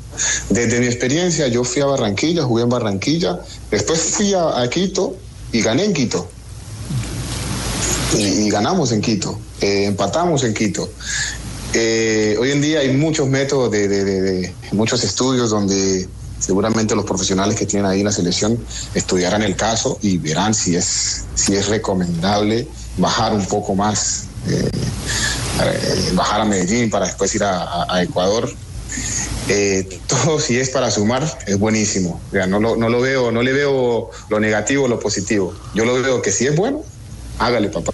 Desde 0.49 0.79
mi 0.79 0.85
experiencia, 0.85 1.49
yo 1.49 1.65
fui 1.65 1.81
a 1.81 1.85
Barranquilla, 1.85 2.43
jugué 2.43 2.63
en 2.63 2.69
Barranquilla, 2.69 3.39
después 3.69 3.99
fui 3.99 4.33
a, 4.33 4.65
Quito 4.69 5.17
y 5.51 5.61
gané 5.61 5.83
en 5.83 5.93
Quito. 5.93 6.29
Y, 8.17 8.49
ganamos 8.49 8.93
en 8.93 9.01
Quito, 9.01 9.37
eh, 9.59 9.85
empatamos 9.85 10.45
en 10.45 10.53
Quito. 10.53 10.89
Eh, 11.73 12.37
hoy 12.39 12.51
en 12.51 12.61
día 12.61 12.79
hay 12.79 12.93
muchos 12.93 13.27
métodos 13.27 13.69
de 13.69 14.53
muchos 14.71 15.03
estudios 15.03 15.49
donde 15.49 16.07
seguramente 16.39 16.95
los 16.95 17.05
profesionales 17.05 17.57
que 17.57 17.65
tienen 17.65 17.89
ahí 17.89 17.99
en 17.99 18.05
la 18.05 18.11
selección 18.11 18.57
estudiarán 18.93 19.43
el 19.43 19.55
caso 19.55 19.99
y 20.01 20.17
verán 20.17 20.53
si 20.53 20.75
es, 20.75 21.25
si 21.35 21.55
es 21.55 21.67
recomendable 21.67 22.67
bajar 22.97 23.33
un 23.33 23.45
poco 23.45 23.75
más, 23.75 24.25
eh, 24.47 24.69
eh, 25.63 26.11
bajar 26.13 26.41
a 26.41 26.45
Medellín 26.45 26.89
para 26.89 27.05
después 27.05 27.33
ir 27.35 27.43
a, 27.43 28.01
Ecuador. 28.01 28.49
Eh, 29.47 29.99
todo 30.07 30.39
si 30.39 30.59
es 30.59 30.69
para 30.69 30.91
sumar 30.91 31.23
es 31.47 31.57
buenísimo. 31.57 32.21
no, 32.47 32.59
lo, 32.59 32.75
no 32.75 32.89
lo 32.89 33.01
veo, 33.01 33.31
no 33.31 33.41
le 33.41 33.53
veo 33.53 34.09
lo 34.29 34.39
negativo 34.39 34.85
o 34.85 34.87
lo 34.87 34.99
positivo. 34.99 35.53
Yo 35.73 35.85
lo 35.85 36.01
veo 36.01 36.21
que 36.21 36.31
si 36.31 36.47
es 36.47 36.55
bueno, 36.55 36.83
hágale, 37.39 37.69
papá. 37.69 37.91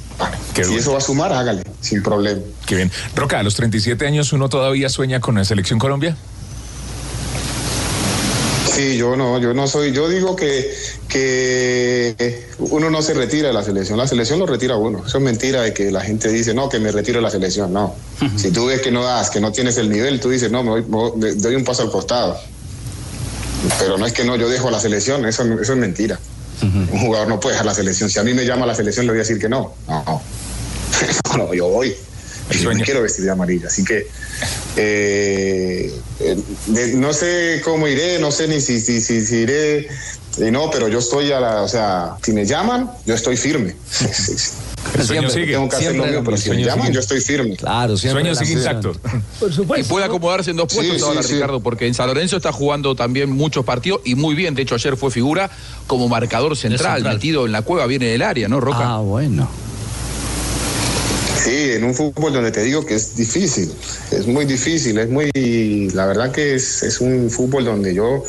si 0.54 0.76
eso 0.76 0.92
va 0.92 0.98
a 0.98 1.02
sumar, 1.02 1.34
hágale, 1.34 1.64
sin 1.82 2.04
problema. 2.04 2.42
Qué 2.66 2.76
bien. 2.76 2.92
Roca, 3.16 3.40
a 3.40 3.44
los 3.44 3.56
37 3.56 4.06
años 4.06 4.34
uno 4.34 4.50
todavía 4.50 4.90
sueña 4.90 5.20
con 5.20 5.36
la 5.36 5.46
selección 5.46 5.80
Colombia. 5.80 6.18
Sí, 8.76 8.98
yo 8.98 9.16
no, 9.16 9.40
yo 9.40 9.54
no 9.54 9.68
soy, 9.68 9.94
yo 9.94 10.10
digo 10.10 10.36
que, 10.36 10.76
que 11.08 12.46
uno 12.60 12.90
no 12.90 13.02
se 13.02 13.14
retira 13.14 13.48
de 13.48 13.54
la 13.54 13.64
selección, 13.64 13.98
la 13.98 14.06
selección 14.06 14.38
lo 14.38 14.46
retira 14.46 14.76
uno. 14.76 15.04
Eso 15.08 15.18
es 15.18 15.24
mentira 15.24 15.62
de 15.62 15.74
que 15.74 15.92
la 15.92 16.02
gente 16.02 16.28
dice, 16.28 16.54
no, 16.54 16.68
que 16.68 16.78
me 16.80 16.92
retiro 16.92 17.20
de 17.20 17.24
la 17.24 17.30
selección, 17.30 17.72
no. 17.72 17.96
Si 18.36 18.52
tú 18.52 18.66
ves 18.66 18.82
que 18.82 18.92
no 18.92 19.02
das, 19.02 19.30
que 19.30 19.40
no 19.40 19.54
tienes 19.54 19.78
el 19.78 19.90
nivel, 19.90 20.20
tú 20.20 20.30
dices, 20.30 20.52
no, 20.52 20.62
me, 20.62 20.82
doy 20.82 21.56
un 21.56 21.64
paso 21.64 21.84
al 21.84 21.90
costado. 21.90 22.38
Pero 23.80 23.98
no 23.98 24.06
es 24.06 24.12
que 24.12 24.26
no, 24.26 24.36
yo 24.36 24.50
dejo 24.50 24.70
la 24.70 24.82
selección, 24.82 25.26
eso, 25.26 25.44
eso 25.44 25.72
es 25.72 25.80
mentira. 25.80 26.20
Un 26.62 27.00
jugador 27.00 27.30
no 27.30 27.40
puede 27.40 27.54
dejar 27.54 27.68
la 27.68 27.76
selección. 27.76 28.10
Si 28.10 28.20
a 28.20 28.24
mí 28.24 28.34
me 28.34 28.46
llama 28.46 28.66
la 28.66 28.76
selección, 28.76 29.06
le 29.06 29.14
voy 29.14 29.20
a 29.20 29.24
decir 29.24 29.40
que 29.40 29.48
no. 29.48 29.74
No, 29.88 30.04
no, 30.06 31.38
no 31.38 31.54
yo 31.54 31.70
voy. 31.70 31.96
Yo 32.52 32.72
me 32.72 32.82
quiero 32.82 33.02
vestir 33.02 33.26
de 33.26 33.32
amarilla. 33.32 33.68
Así 33.68 33.84
que 33.84 34.08
eh, 34.78 35.92
no 36.96 37.14
sé 37.14 37.62
cómo 37.64 37.88
iré, 37.88 38.20
no 38.20 38.32
sé 38.32 38.48
ni 38.48 38.62
si, 38.62 38.80
si, 38.80 39.02
si, 39.02 39.36
iré. 39.36 39.88
Y 40.38 40.52
no, 40.52 40.70
pero 40.70 40.88
yo 40.88 41.00
estoy 41.00 41.32
a 41.32 41.40
la, 41.40 41.62
o 41.62 41.68
sea, 41.68 42.18
si 42.22 42.34
me 42.34 42.46
llaman, 42.46 42.92
yo 43.06 43.16
estoy 43.16 43.38
firme. 43.38 43.76
El 44.94 45.04
sueño 45.04 45.30
sigue. 45.30 45.54
Tengo 45.54 45.68
que 45.68 45.76
hacer 45.76 45.96
lo 45.96 46.06
mío, 46.06 46.22
pero 46.24 46.38
si 46.38 46.50
me 46.50 46.64
llaman, 46.64 46.92
yo 46.94 47.00
estoy 47.00 47.20
firme. 47.20 47.58
Claro, 47.58 47.98
siempre. 47.98 48.22
El 48.22 48.36
sueño 48.36 48.48
sigue 48.48 48.60
intacto. 48.60 48.94
Por 49.40 49.54
supuesto. 49.54 49.86
Y 49.86 49.90
puede 49.90 50.06
acomodarse 50.06 50.52
en 50.52 50.58
dos 50.58 50.72
puestos 50.74 51.02
ahora, 51.02 51.22
Ricardo, 51.22 51.60
porque 51.60 51.88
en 51.88 51.94
San 51.94 52.08
Lorenzo 52.08 52.38
está 52.38 52.52
jugando 52.52 52.96
también 52.96 53.32
muchos 53.32 53.66
partidos 53.66 54.02
y 54.06 54.16
muy 54.16 54.36
bien. 54.36 54.56
De 54.56 54.62
hecho, 54.62 54.76
ayer 54.76 54.96
fue 54.96 55.12
figura 55.12 55.50
como 55.88 56.08
marcador 56.08 56.56
central, 56.56 57.04
metido 57.04 57.46
en 57.46 57.52
la 57.52 57.64
cueva, 57.64 57.88
viene 57.88 58.06
del 58.06 58.22
área, 58.22 58.48
¿no, 58.48 58.60
Roca? 58.60 58.96
Ah, 58.96 59.00
bueno. 59.00 59.50
Sí, 61.46 61.74
en 61.74 61.84
un 61.84 61.94
fútbol 61.94 62.34
donde 62.34 62.52
te 62.52 62.64
digo 62.64 62.84
que 62.88 62.96
es 62.96 63.16
difícil, 63.16 63.72
es 64.10 64.26
muy 64.26 64.46
difícil, 64.46 64.98
es 64.98 65.08
muy, 65.08 65.30
la 65.94 66.08
verdad 66.08 66.32
que 66.32 66.56
es, 66.56 66.82
es 66.82 67.00
un 67.00 67.30
fútbol 67.30 67.66
donde 67.66 67.94
yo 67.94 68.24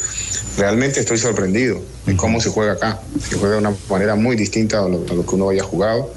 realmente 0.58 1.00
estoy 1.00 1.16
sorprendido 1.16 1.80
de 2.04 2.14
cómo 2.14 2.42
se 2.42 2.50
juega 2.50 2.73
acá. 2.73 3.00
Se 3.26 3.37
juega 3.37 3.54
de 3.54 3.61
una 3.62 3.75
manera 3.88 4.16
muy 4.16 4.37
distinta 4.37 4.80
a 4.80 4.88
lo, 4.90 5.06
que 5.06 5.35
uno 5.35 5.49
haya 5.49 5.62
jugado. 5.62 6.12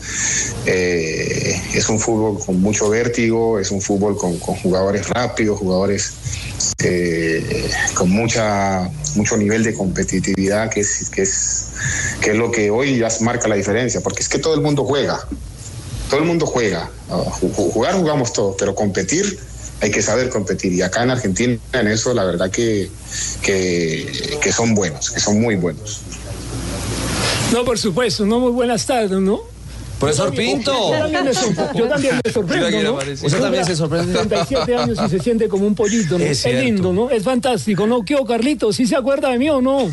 Eh, 0.66 1.62
es 1.74 1.88
un 1.88 2.00
fútbol 2.02 2.38
con 2.46 2.60
mucho 2.60 2.90
vértigo, 2.90 3.62
es 3.62 3.72
un 3.72 3.82
fútbol 3.82 4.18
con, 4.18 4.38
jugadores 4.38 5.08
rápidos, 5.08 5.58
jugadores 5.58 6.12
eh, 6.84 7.70
con 7.94 8.10
mucha, 8.10 8.90
mucho 9.16 9.38
nivel 9.38 9.64
de 9.64 9.74
competitividad, 9.74 10.70
que 10.70 10.82
es, 10.82 11.10
que, 11.10 11.22
es, 11.22 11.68
que 12.20 12.32
es 12.32 12.36
lo 12.36 12.52
que 12.52 12.70
hoy 12.70 12.98
ya 12.98 13.08
marca 13.22 13.48
la 13.48 13.56
diferencia, 13.56 14.02
porque 14.02 14.22
es 14.22 14.28
que 14.28 14.40
todo 14.40 14.54
el 14.54 14.60
mundo 14.60 14.84
juega 14.84 15.26
todo 16.10 16.20
el 16.20 16.26
mundo 16.26 16.46
juega. 16.46 16.90
Jugar 17.08 17.96
jugamos 17.96 18.34
todos, 18.34 18.56
pero 18.58 18.76
competir 18.76 19.40
hay 19.82 19.92
que 19.92 20.02
saber 20.02 20.30
competir. 20.30 20.74
Y 20.74 20.82
acá 20.82 21.04
en 21.04 21.12
Argentina 21.12 21.58
en 21.74 21.88
eso 21.88 22.14
la 22.14 22.24
verdad 22.26 22.50
que, 22.52 22.90
que, 23.42 24.52
son 24.52 24.76
buenos, 24.76 25.12
que 25.12 25.20
son 25.20 25.40
muy 25.40 25.56
buenos. 25.56 26.02
No, 27.54 27.64
por 27.66 27.80
supuesto, 27.80 28.26
no 28.26 28.40
muy 28.40 28.52
buenas 28.52 28.86
tardes, 28.86 29.20
¿no? 29.20 29.42
Profesor 30.00 30.34
Pinto. 30.34 30.72
Yo 31.76 31.88
también 31.88 32.20
me, 32.24 32.32
sorprendo, 32.32 32.84
¿no? 32.84 32.94
Usted 32.96 33.40
también 33.40 33.66
se 33.66 33.76
sorprende. 33.76 34.14
37 34.30 34.76
años 34.76 34.98
y 35.06 35.10
se 35.10 35.20
siente 35.20 35.50
como 35.50 35.68
un 35.68 35.76
pollito, 35.76 36.18
¿no? 36.18 36.24
Es, 36.24 36.46
lindo, 36.46 36.94
¿no? 36.94 37.10
Es 37.10 37.24
fantástico, 37.24 37.86
¿no? 37.86 38.04
¿Qué, 38.04 38.18
Carlito? 38.26 38.72
¿Sí 38.72 38.88
se 38.88 38.96
acuerda 38.96 39.30
de 39.30 39.38
mí 39.38 39.50
o 39.50 39.62
no? 39.62 39.90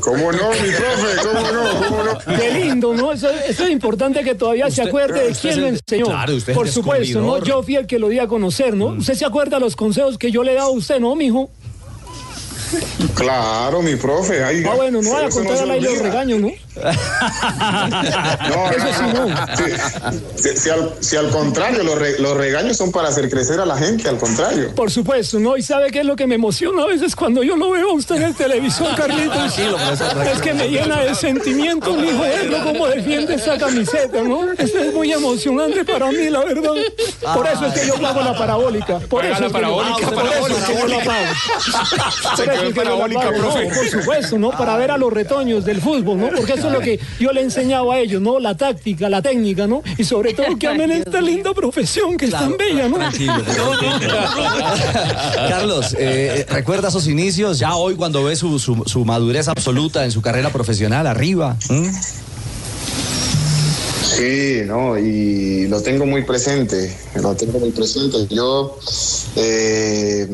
¿Cómo 0.00 0.32
no, 0.32 0.50
mi 0.50 0.70
profe? 0.70 1.16
¿Cómo 1.22 1.52
no? 1.52 1.88
¿Cómo 1.88 2.04
no? 2.04 2.36
Qué 2.36 2.50
lindo, 2.52 2.94
¿no? 2.94 3.12
Eso, 3.12 3.30
es 3.30 3.60
importante 3.70 4.22
que 4.22 4.34
todavía 4.34 4.70
se 4.70 4.82
acuerde 4.82 5.28
de 5.28 5.34
quién 5.34 5.60
lo 5.60 5.66
enseñó. 5.68 6.06
Claro, 6.06 6.34
usted 6.34 6.54
Por 6.54 6.68
supuesto, 6.68 7.20
¿no? 7.20 7.42
Yo 7.42 7.62
fui 7.62 7.76
el 7.76 7.86
que 7.86 7.98
lo 7.98 8.08
di 8.08 8.18
a 8.18 8.26
conocer, 8.26 8.76
¿no? 8.76 8.90
Mm. 8.90 8.98
Usted 8.98 9.14
se 9.14 9.24
acuerda 9.24 9.56
de 9.56 9.60
los 9.60 9.76
consejos 9.76 10.18
que 10.18 10.30
yo 10.30 10.42
le 10.42 10.52
he 10.52 10.54
dado 10.56 10.68
a 10.68 10.72
usted, 10.72 11.00
¿no, 11.00 11.14
mijo? 11.16 11.50
Claro, 13.14 13.82
mi 13.82 13.96
profe. 13.96 14.42
ah, 14.44 14.74
bueno, 14.76 15.02
no 15.02 15.12
vaya 15.12 15.26
a 15.26 15.30
contar 15.30 15.66
no 15.66 15.76
los 15.76 15.98
regaños, 15.98 16.40
¿no? 16.40 16.50
No, 16.82 18.70
Eso 18.70 18.86
sí, 18.98 19.04
no. 19.14 19.28
Si, 21.00 21.16
al, 21.16 21.30
contrario, 21.30 21.82
los, 21.82 22.36
regaños 22.36 22.76
son 22.76 22.92
para 22.92 23.08
hacer 23.08 23.28
crecer 23.28 23.60
a 23.60 23.66
la 23.66 23.76
gente, 23.76 24.08
al 24.08 24.18
contrario. 24.18 24.74
Por 24.74 24.90
supuesto, 24.90 25.38
¿no? 25.38 25.56
Y 25.56 25.62
sabe 25.62 25.90
qué 25.90 26.00
es 26.00 26.06
lo 26.06 26.16
que 26.16 26.26
me 26.26 26.34
emociona 26.36 26.82
a 26.82 26.86
veces 26.86 27.14
cuando 27.14 27.42
yo 27.42 27.56
lo 27.56 27.70
veo 27.70 27.90
a 27.90 27.94
usted 27.94 28.16
en 28.16 28.22
el 28.22 28.34
televisor, 28.34 28.94
Carlitos. 28.96 29.58
es 30.32 30.40
que 30.40 30.54
me 30.54 30.68
llena 30.68 31.00
de 31.00 31.14
sentimiento, 31.14 31.94
mi 31.94 32.08
hijo, 32.08 32.24
cómo 32.64 32.86
defiende 32.86 33.34
esa 33.34 33.58
camiseta, 33.58 34.22
¿no? 34.22 34.52
Esto 34.52 34.78
es 34.78 34.94
muy 34.94 35.12
emocionante 35.12 35.84
para 35.84 36.10
mí, 36.10 36.30
la 36.30 36.44
verdad. 36.44 36.72
Por 37.34 37.46
eso 37.46 37.66
es 37.66 37.80
que 37.80 37.86
yo 37.86 37.94
pago 38.00 38.20
la 38.22 38.36
parabólica. 38.36 38.98
Por 39.00 39.24
eso 39.24 39.40
la 39.40 39.50
parabólica, 39.50 40.10
por 40.10 40.26
eso 40.26 40.46
es 40.46 40.64
que 40.64 40.78
yo 40.78 40.86
la 40.86 41.04
pago 41.04 41.20
por 43.70 43.88
supuesto, 43.88 44.38
¿no? 44.38 44.50
Para 44.50 44.76
ver 44.76 44.90
a 44.90 44.98
los 44.98 45.12
retoños 45.12 45.64
del 45.64 45.80
fútbol, 45.80 46.18
¿no? 46.18 46.28
Porque 46.28 46.54
eso 46.54 46.69
es 46.70 46.78
lo 46.78 46.84
que 46.84 47.00
yo 47.18 47.32
le 47.32 47.40
he 47.40 47.44
enseñado 47.44 47.90
a 47.92 47.98
ellos, 47.98 48.20
¿no? 48.20 48.38
La 48.38 48.56
táctica, 48.56 49.08
la 49.08 49.22
técnica, 49.22 49.66
¿no? 49.66 49.82
Y 49.98 50.04
sobre 50.04 50.34
todo 50.34 50.56
que 50.58 50.66
amen 50.68 50.90
esta 50.92 51.20
linda 51.20 51.52
profesión 51.52 52.16
que 52.16 52.26
es 52.26 52.30
tan 52.30 52.56
bella, 52.56 52.88
¿no? 52.88 52.98
Carlos, 55.48 55.96
eh, 55.98 56.46
¿recuerda 56.48 56.88
esos 56.88 57.06
inicios? 57.06 57.58
Ya 57.58 57.74
hoy 57.74 57.94
cuando 57.96 58.24
ve 58.24 58.36
su, 58.36 59.04
madurez 59.04 59.48
absoluta 59.48 60.04
en 60.04 60.12
su 60.12 60.22
carrera 60.22 60.50
profesional 60.50 61.06
arriba. 61.06 61.56
Sí, 64.20 64.62
no, 64.66 64.98
y 64.98 65.66
lo 65.68 65.80
tengo 65.82 66.04
muy 66.04 66.24
presente, 66.24 66.94
lo 67.14 67.34
tengo 67.34 67.58
muy 67.58 67.70
presente. 67.70 68.26
Yo 68.28 68.78
eh, 69.36 70.28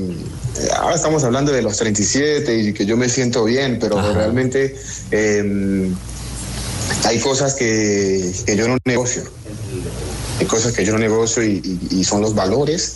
ahora 0.76 0.96
estamos 0.96 1.22
hablando 1.24 1.52
de 1.52 1.62
los 1.62 1.76
37 1.76 2.58
y 2.58 2.72
que 2.72 2.86
yo 2.86 2.96
me 2.96 3.08
siento 3.08 3.44
bien, 3.44 3.78
pero 3.78 4.00
realmente 4.12 4.76
em, 5.10 5.94
hay 7.04 7.18
cosas 7.20 7.54
que, 7.54 8.32
yo 8.56 8.68
no 8.68 8.76
negocio. 8.84 9.22
Hay 10.38 10.46
cosas 10.46 10.72
que 10.72 10.84
yo 10.84 10.92
no 10.92 10.98
negocio 10.98 11.42
y, 11.42 12.04
son 12.04 12.20
los 12.20 12.34
valores 12.34 12.94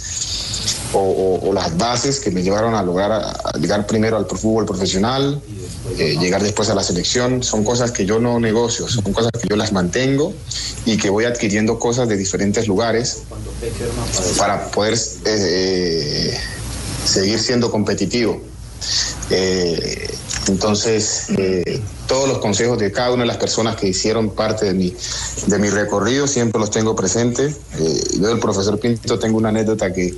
o, 0.92 1.52
las 1.54 1.76
bases 1.76 2.20
que 2.20 2.30
me 2.30 2.42
llevaron 2.42 2.75
a 2.75 2.82
lograr 2.82 3.37
llegar 3.59 3.87
primero 3.87 4.16
al 4.16 4.26
fútbol 4.26 4.66
profesional, 4.66 5.40
eh, 5.99 6.16
llegar 6.20 6.42
después 6.42 6.68
a 6.68 6.75
la 6.75 6.82
selección, 6.82 7.42
son 7.42 7.64
cosas 7.64 7.92
que 7.92 8.04
yo 8.04 8.18
no 8.18 8.38
negocio, 8.40 8.88
son 8.88 9.12
cosas 9.12 9.30
que 9.40 9.49
yo 9.49 9.56
las 9.56 9.73
mantengo 9.73 10.35
y 10.85 10.97
que 10.97 11.11
voy 11.11 11.25
adquiriendo 11.25 11.78
cosas 11.78 12.09
de 12.09 12.16
diferentes 12.16 12.66
lugares 12.66 13.23
para 14.37 14.70
poder 14.70 14.99
eh, 15.25 16.38
seguir 17.04 17.38
siendo 17.38 17.70
competitivo. 17.70 18.40
Eh, 19.30 20.09
entonces, 20.50 21.28
todos 22.07 22.28
los 22.28 22.38
consejos 22.38 22.78
de 22.78 22.90
cada 22.92 23.12
una 23.12 23.23
de 23.23 23.28
las 23.28 23.37
personas 23.37 23.76
que 23.76 23.88
hicieron 23.88 24.30
parte 24.30 24.66
de 24.66 24.75
mi, 24.75 24.95
de 25.47 25.59
mi 25.59 25.71
recorrido 25.71 26.26
siempre 26.26 26.61
los 26.61 26.71
tengo 26.71 26.97
presentes. 26.97 27.57
yo, 28.21 28.30
el 28.30 28.40
profesor 28.40 28.78
Pinto, 28.78 29.19
tengo 29.19 29.38
una 29.38 29.50
anécdota 29.50 29.92
que 29.92 30.14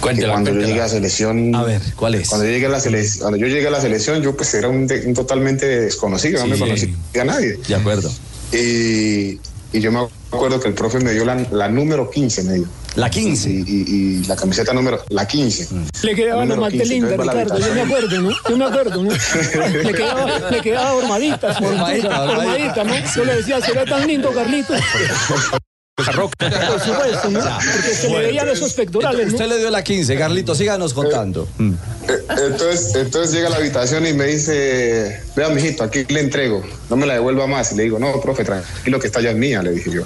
cuando 0.00 0.52
yo 0.52 0.60
llegué 0.60 0.80
a 0.80 0.84
la 0.84 0.88
selección. 0.88 1.54
A 1.54 1.62
ver, 1.62 1.80
¿cuál 1.96 2.16
es? 2.16 2.28
Cuando 2.28 2.46
yo 2.46 2.52
llegué 2.52 2.66
a 2.66 2.70
la 2.70 2.80
selección, 2.80 3.20
cuando 3.20 3.38
yo 3.38 3.46
llegué 3.46 3.66
a 3.66 3.70
la 3.70 3.80
selección, 3.80 4.22
yo 4.22 4.36
pues 4.36 4.52
era 4.54 4.68
un, 4.68 4.88
totalmente 5.14 5.66
desconocido, 5.66 6.40
no 6.40 6.48
me 6.48 6.58
conocía 6.58 6.94
a 7.20 7.24
nadie. 7.24 7.58
De 7.68 7.74
acuerdo. 7.74 8.10
Y, 8.52 9.38
y, 9.74 9.80
yo 9.80 9.92
me 9.92 10.00
acuerdo 10.32 10.60
que 10.60 10.68
el 10.68 10.74
profe 10.74 11.00
me 11.00 11.12
dio 11.12 11.24
la, 11.24 11.34
la 11.50 11.68
número 11.68 12.10
15, 12.10 12.44
me 12.44 12.54
dio. 12.54 12.66
La 12.96 13.10
15. 13.10 13.50
Y, 13.50 13.64
y, 13.66 14.24
la 14.24 14.36
camiseta 14.36 14.72
número, 14.72 15.02
la 15.08 15.26
15. 15.26 15.68
Le 16.02 16.14
quedaba 16.14 16.44
la 16.44 16.56
más 16.56 16.72
linda, 16.72 17.16
Ricardo, 17.16 17.58
yo 17.58 17.74
me 17.74 17.82
acuerdo, 17.82 18.20
¿no? 18.20 18.30
Yo 18.48 18.56
me 18.56 18.64
acuerdo, 18.64 19.02
¿no? 19.02 19.10
le 19.82 19.92
quedaba, 19.92 20.50
le 20.50 20.60
quedaba 20.60 20.94
hormadita. 20.94 21.58
Hormadita, 21.58 22.84
¿no? 22.84 22.94
Yo 23.16 23.24
le 23.24 23.36
decía, 23.36 23.60
se 23.60 23.72
ve 23.72 23.84
tan 23.84 24.06
lindo, 24.06 24.32
Carlitos. 24.32 24.78
Roca. 26.12 26.50
Por 26.50 26.80
supuesto, 26.80 27.30
¿no? 27.30 27.40
Porque 27.40 27.94
se 27.94 28.08
le 28.08 28.18
veían 28.18 28.48
esos 28.48 28.72
pectorales. 28.74 29.32
Usted 29.32 29.46
le 29.46 29.58
dio 29.58 29.70
la 29.70 29.82
15, 29.82 30.16
Carlito, 30.16 30.54
síganos 30.54 30.94
contando. 30.94 31.48
Mm. 31.58 31.72
Eh, 32.08 32.12
entonces, 32.46 32.94
entonces 32.94 33.32
llega 33.32 33.48
a 33.48 33.50
la 33.50 33.56
habitación 33.56 34.06
y 34.06 34.12
me 34.12 34.26
dice, 34.26 35.22
vea, 35.36 35.48
mijito, 35.48 35.84
aquí 35.84 36.04
le 36.08 36.20
entrego, 36.20 36.62
no 36.90 36.96
me 36.96 37.06
la 37.06 37.14
devuelva 37.14 37.46
más. 37.46 37.72
Y 37.72 37.76
le 37.76 37.84
digo, 37.84 37.98
no, 37.98 38.20
profe, 38.20 38.44
tranquilo 38.44 38.98
que 39.00 39.06
está 39.06 39.20
ya 39.20 39.30
es 39.30 39.36
mía, 39.36 39.62
le 39.62 39.72
dije 39.72 39.90
yo. 39.90 40.04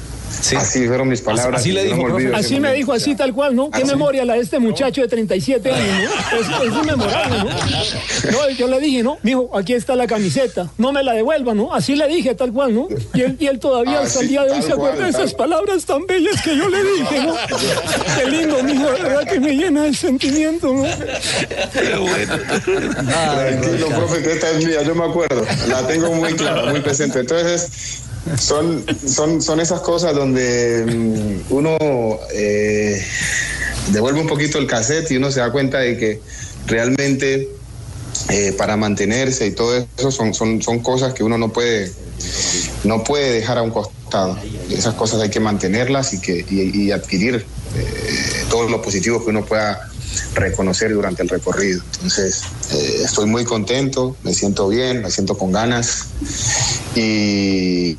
Así 0.56 0.86
fueron 0.86 1.08
mis 1.08 1.20
palabras. 1.20 1.60
Así, 1.60 1.72
le 1.72 1.84
dijo, 1.84 2.06
así 2.34 2.60
me 2.60 2.72
dijo, 2.72 2.92
así 2.92 3.14
tal 3.14 3.32
cual, 3.32 3.56
¿no? 3.56 3.70
Qué 3.70 3.84
memoria 3.84 4.24
la 4.24 4.34
de 4.34 4.40
este 4.40 4.58
muchacho 4.58 5.02
de 5.02 5.08
37 5.08 5.72
años, 5.72 6.10
¿no? 6.10 6.38
Es, 6.38 6.46
es 6.66 6.86
memorable, 6.86 7.38
¿no? 7.38 7.44
¿no? 8.32 8.50
Yo 8.50 8.68
le 8.68 8.80
dije, 8.80 9.02
no, 9.02 9.18
mijo, 9.22 9.50
aquí 9.56 9.72
está 9.74 9.96
la 9.96 10.06
camiseta, 10.06 10.70
no 10.78 10.92
me 10.92 11.02
la 11.02 11.12
devuelva, 11.12 11.54
¿no? 11.54 11.74
Así 11.74 11.94
le 11.96 12.06
dije, 12.08 12.34
tal 12.34 12.52
cual, 12.52 12.74
¿no? 12.74 12.88
Y 13.14 13.22
él, 13.22 13.36
y 13.38 13.46
él 13.46 13.58
todavía 13.58 14.00
hasta 14.00 14.20
el 14.20 14.28
día 14.28 14.44
de 14.44 14.52
hoy 14.52 14.62
se 14.62 14.72
acuerda 14.72 15.04
de 15.04 15.10
esas 15.10 15.34
palabras 15.34 15.84
tan 15.84 16.06
bellas 16.06 16.40
que 16.42 16.56
yo 16.56 16.68
le 16.68 16.82
dije, 16.82 17.26
¿no? 17.26 17.34
Qué 18.16 18.30
lindo, 18.30 18.62
mijo, 18.62 18.90
de 18.90 19.02
verdad 19.02 19.24
que 19.24 19.40
me 19.40 19.52
llena 19.52 19.86
el 19.86 19.96
sentimiento, 19.96 20.72
¿no? 20.72 20.84
Tranquilo, 23.34 23.88
profe, 23.88 24.22
que 24.22 24.32
esta 24.32 24.50
es 24.50 24.64
mía, 24.64 24.82
yo 24.82 24.94
me 24.94 25.04
acuerdo, 25.04 25.44
la 25.68 25.86
tengo 25.86 26.12
muy 26.12 26.34
clara, 26.34 26.70
muy 26.70 26.80
presente. 26.80 27.20
Entonces, 27.20 28.02
son, 28.38 28.84
son, 29.06 29.40
son 29.40 29.60
esas 29.60 29.80
cosas 29.80 30.14
donde 30.14 30.84
mm, 30.86 31.52
uno 31.52 31.76
eh, 32.34 33.02
devuelve 33.92 34.20
un 34.20 34.26
poquito 34.26 34.58
el 34.58 34.66
cassette 34.66 35.10
y 35.10 35.16
uno 35.16 35.30
se 35.30 35.40
da 35.40 35.50
cuenta 35.50 35.78
de 35.78 35.96
que 35.96 36.20
realmente 36.66 37.48
eh, 38.30 38.52
para 38.58 38.76
mantenerse 38.76 39.46
y 39.46 39.52
todo 39.52 39.76
eso 39.76 40.10
son, 40.10 40.34
son, 40.34 40.60
son 40.62 40.80
cosas 40.80 41.14
que 41.14 41.22
uno 41.22 41.38
no 41.38 41.52
puede, 41.52 41.90
no 42.84 43.04
puede 43.04 43.32
dejar 43.32 43.58
a 43.58 43.62
un 43.62 43.70
costado. 43.70 44.38
Esas 44.70 44.94
cosas 44.94 45.20
hay 45.20 45.30
que 45.30 45.40
mantenerlas 45.40 46.12
y, 46.14 46.20
que, 46.20 46.44
y, 46.48 46.90
adquirir 46.90 47.36
eh, 47.36 48.44
todo 48.50 48.68
lo 48.68 48.82
positivo 48.82 49.24
que 49.24 49.30
uno 49.30 49.44
pueda 49.44 49.88
reconocer 50.34 50.92
durante 50.92 51.22
el 51.22 51.28
recorrido. 51.28 51.82
Entonces, 51.94 52.42
eh, 52.72 53.02
estoy 53.04 53.26
muy 53.26 53.44
contento, 53.44 54.16
me 54.22 54.34
siento 54.34 54.68
bien, 54.68 55.02
me 55.02 55.10
siento 55.10 55.36
con 55.36 55.52
ganas 55.52 56.06
y, 56.94 57.96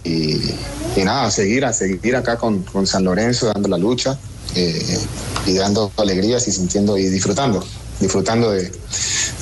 nada, 1.03 1.31
seguir, 1.31 1.65
a 1.65 1.73
seguir 1.73 2.15
acá 2.15 2.38
con, 2.38 2.65
San 2.85 3.03
Lorenzo 3.03 3.47
dando 3.47 3.69
la 3.69 3.77
lucha 3.77 4.17
eh, 4.55 4.99
y 5.45 5.53
dando 5.53 5.91
alegrías 5.97 6.47
y 6.47 6.51
sintiendo 6.51 6.97
y 6.97 7.07
disfrutando, 7.07 7.65
disfrutando 7.99 8.51
de, 8.51 8.71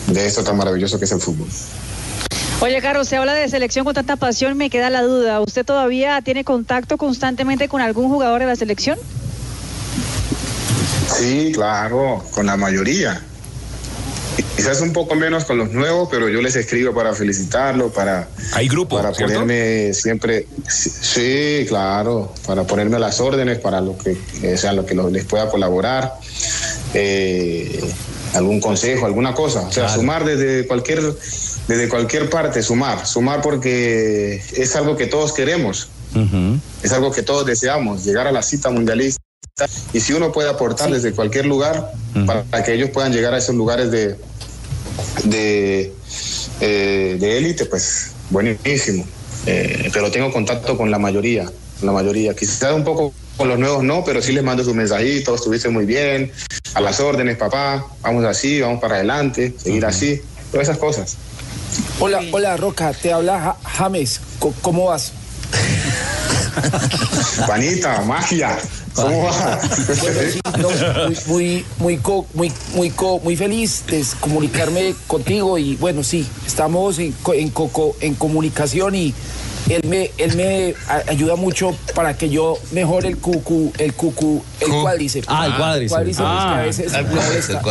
de 0.08 0.26
esto 0.26 0.44
tan 0.44 0.58
maravilloso 0.58 1.00
que 1.00 1.06
es 1.06 1.12
el 1.12 1.20
fútbol. 1.20 1.48
Oye, 2.60 2.82
Carlos, 2.82 3.08
se 3.08 3.18
habla 3.18 3.34
de 3.34 3.48
selección 3.50 3.86
con 3.86 3.94
tanta 3.94 4.16
pasión, 4.16 4.58
me 4.58 4.72
queda 4.72 4.90
la 4.90 5.04
duda. 5.04 5.42
¿Usted 5.42 5.64
todavía 5.64 6.20
tiene 6.24 6.44
contacto 6.44 6.98
constantemente 6.98 7.70
con 7.70 7.82
algún 7.82 8.10
jugador 8.10 8.40
de 8.40 8.48
la 8.48 8.56
selección? 8.56 8.98
Sí, 11.18 11.52
claro, 11.54 12.24
con 12.32 12.46
la 12.46 12.58
mayoría. 12.58 13.22
Quizás 14.56 14.82
un 14.82 14.94
poco 14.94 15.16
menos 15.16 15.46
con 15.46 15.58
los 15.58 15.72
nuevos, 15.72 16.10
pero 16.12 16.30
yo 16.30 16.42
les 16.42 16.56
escribo 16.56 16.94
para 16.94 17.14
felicitarlos, 17.14 17.92
para... 17.92 18.28
Hay 18.54 18.68
grupos, 18.68 19.02
Para 19.02 19.14
ponerme 19.14 19.94
siempre... 19.94 20.48
Sí, 20.68 21.66
claro, 21.68 22.34
para 22.46 22.64
ponerme 22.66 23.00
las 23.00 23.20
órdenes, 23.20 23.58
para 23.60 23.82
lo 23.82 23.98
que, 23.98 24.16
eh, 24.44 24.58
sea, 24.58 24.74
lo 24.74 24.86
que 24.86 24.94
les 24.94 25.26
pueda 25.26 25.50
colaborar. 25.50 26.14
Eh, 26.94 27.84
algún 28.34 28.62
consejo, 28.62 29.08
alguna 29.08 29.34
cosa. 29.34 29.62
O 29.62 29.72
sea, 29.72 29.90
sumar 29.90 30.24
desde 30.24 30.68
cualquier, 30.68 31.02
desde 31.68 31.90
cualquier 31.90 32.30
parte, 32.30 32.62
sumar. 32.62 33.08
Sumar 33.08 33.42
porque 33.42 34.44
es 34.56 34.76
algo 34.76 34.98
que 34.98 35.08
todos 35.08 35.34
queremos. 35.34 35.90
Es 36.84 36.92
algo 36.94 37.12
que 37.12 37.22
todos 37.22 37.46
deseamos, 37.46 38.04
llegar 38.04 38.28
a 38.28 38.32
la 38.32 38.42
cita 38.42 38.70
mundialista 38.70 39.17
y 39.94 40.00
si 40.00 40.14
uno 40.14 40.32
puede 40.32 40.50
aportar 40.50 40.92
desde 40.92 41.14
cualquier 41.14 41.48
lugar 41.48 41.92
para 42.26 42.64
que 42.64 42.74
ellos 42.74 42.92
puedan 42.92 43.12
llegar 43.12 43.34
a 43.34 43.38
esos 43.38 43.56
lugares 43.56 43.90
de 43.92 44.16
de 45.24 45.94
eh, 46.62 47.18
de 47.20 47.38
élite, 47.38 47.66
pues 47.66 48.12
buenísimo. 48.30 49.06
Eh, 49.46 49.90
pero 49.94 50.12
tengo 50.12 50.32
contacto 50.32 50.78
con 50.78 50.92
la 50.92 51.00
mayoría, 51.00 51.50
la 51.82 51.92
mayoría. 51.92 52.36
Quizás 52.36 52.74
un 52.74 52.84
poco 52.84 53.14
con 53.36 53.48
los 53.48 53.58
nuevos 53.58 53.84
no, 53.84 54.04
pero 54.04 54.22
sí 54.22 54.32
les 54.32 54.44
mando 54.44 54.64
sus 54.64 54.74
mensajitos, 54.74 55.40
estuviste 55.40 55.70
muy 55.70 55.86
bien, 55.86 56.32
a 56.74 56.82
las 56.82 57.00
órdenes, 57.00 57.38
papá, 57.38 57.86
vamos 58.02 58.26
así, 58.26 58.62
vamos 58.62 58.82
para 58.82 58.96
adelante, 58.96 59.56
seguir 59.58 59.86
así, 59.86 60.22
todas 60.52 60.68
esas 60.68 60.80
cosas. 60.80 61.16
Hola, 62.00 62.22
hola 62.32 62.58
Roca, 62.58 62.94
te 62.94 63.14
habla 63.14 63.56
James, 63.64 64.20
¿cómo 64.62 64.86
vas? 64.86 65.14
Panita, 67.48 68.02
magia. 68.02 68.58
¿Cómo 68.98 69.24
va? 69.24 69.60
muy, 71.28 71.66
muy, 71.78 72.00
muy, 72.34 72.52
muy, 72.74 72.94
muy, 73.24 73.38
feliz 73.38 73.84
de 73.88 74.04
comunicarme 74.20 74.96
contigo 75.06 75.58
y 75.58 75.76
bueno, 75.76 76.04
sí, 76.04 76.28
estamos 76.46 76.98
en, 76.98 77.16
en, 77.34 77.54
en 78.02 78.16
comunicación 78.16 78.96
y 78.96 79.14
él 79.70 79.82
me, 79.88 80.12
él 80.18 80.36
me 80.36 80.74
ayuda 81.08 81.36
mucho 81.36 81.76
para 81.96 82.16
que 82.16 82.30
yo 82.30 82.58
mejore 82.72 83.08
el 83.10 83.18
cucu, 83.18 83.72
el 83.78 83.94
cucu, 83.94 84.44
el 84.60 84.72
cuádriceps. 84.72 85.28
Ah, 85.30 85.48
el 85.48 85.56
cuádriceps. 85.56 86.20
Ah, 86.20 86.60
a 86.60 86.62
veces 86.62 86.94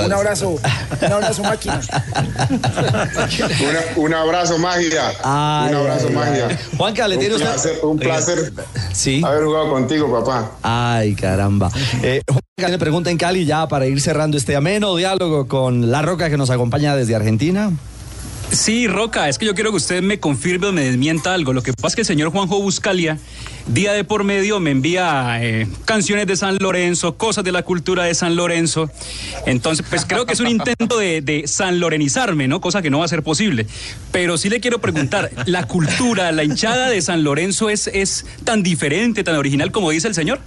Un 0.04 0.12
abrazo, 0.12 0.50
un 0.50 1.12
abrazo 1.12 1.42
máquina. 1.42 1.80
un 3.96 4.14
abrazo 4.14 4.58
magia. 4.58 5.12
un 5.22 5.74
abrazo 5.74 6.10
magia. 6.10 6.58
Juanca, 6.76 7.08
le 7.08 7.16
tiene 7.16 7.36
usted... 7.36 7.82
Un 7.82 7.98
placer 7.98 8.52
sí. 8.92 9.22
haber 9.24 9.44
jugado 9.44 9.70
contigo, 9.70 10.10
papá. 10.10 10.52
Ay, 10.62 11.14
caramba. 11.14 11.70
Eh, 12.02 12.22
Juanca 12.26 12.70
le 12.70 12.78
pregunta 12.78 13.10
en 13.10 13.18
Cali 13.18 13.44
ya 13.44 13.68
para 13.68 13.86
ir 13.86 14.00
cerrando 14.00 14.36
este 14.36 14.56
ameno 14.56 14.96
diálogo 14.96 15.46
con 15.46 15.90
La 15.90 16.02
Roca 16.02 16.30
que 16.30 16.36
nos 16.36 16.50
acompaña 16.50 16.96
desde 16.96 17.14
Argentina. 17.14 17.70
Sí, 18.56 18.88
Roca, 18.88 19.28
es 19.28 19.36
que 19.36 19.44
yo 19.44 19.54
quiero 19.54 19.70
que 19.70 19.76
usted 19.76 20.02
me 20.02 20.18
confirme 20.18 20.68
o 20.68 20.72
me 20.72 20.82
desmienta 20.82 21.34
algo. 21.34 21.52
Lo 21.52 21.62
que 21.62 21.74
pasa 21.74 21.88
es 21.88 21.94
que 21.94 22.00
el 22.00 22.06
señor 22.06 22.30
Juanjo 22.30 22.60
Buscalia, 22.60 23.18
día 23.66 23.92
de 23.92 24.02
por 24.02 24.24
medio, 24.24 24.60
me 24.60 24.70
envía 24.70 25.38
eh, 25.42 25.68
canciones 25.84 26.26
de 26.26 26.36
San 26.36 26.56
Lorenzo, 26.58 27.18
cosas 27.18 27.44
de 27.44 27.52
la 27.52 27.62
cultura 27.62 28.04
de 28.04 28.14
San 28.14 28.34
Lorenzo. 28.34 28.90
Entonces, 29.44 29.84
pues 29.88 30.06
creo 30.06 30.24
que 30.24 30.32
es 30.32 30.40
un 30.40 30.48
intento 30.48 30.98
de, 30.98 31.20
de 31.20 31.46
sanlorenizarme, 31.46 32.48
¿no? 32.48 32.62
Cosa 32.62 32.80
que 32.80 32.88
no 32.88 33.00
va 33.00 33.04
a 33.04 33.08
ser 33.08 33.22
posible. 33.22 33.66
Pero 34.10 34.38
sí 34.38 34.48
le 34.48 34.58
quiero 34.60 34.80
preguntar, 34.80 35.30
¿la 35.44 35.66
cultura, 35.66 36.32
la 36.32 36.42
hinchada 36.42 36.88
de 36.88 37.02
San 37.02 37.24
Lorenzo 37.24 37.68
es, 37.68 37.88
es 37.88 38.24
tan 38.44 38.62
diferente, 38.62 39.22
tan 39.22 39.36
original 39.36 39.70
como 39.70 39.90
dice 39.90 40.08
el 40.08 40.14
señor? 40.14 40.40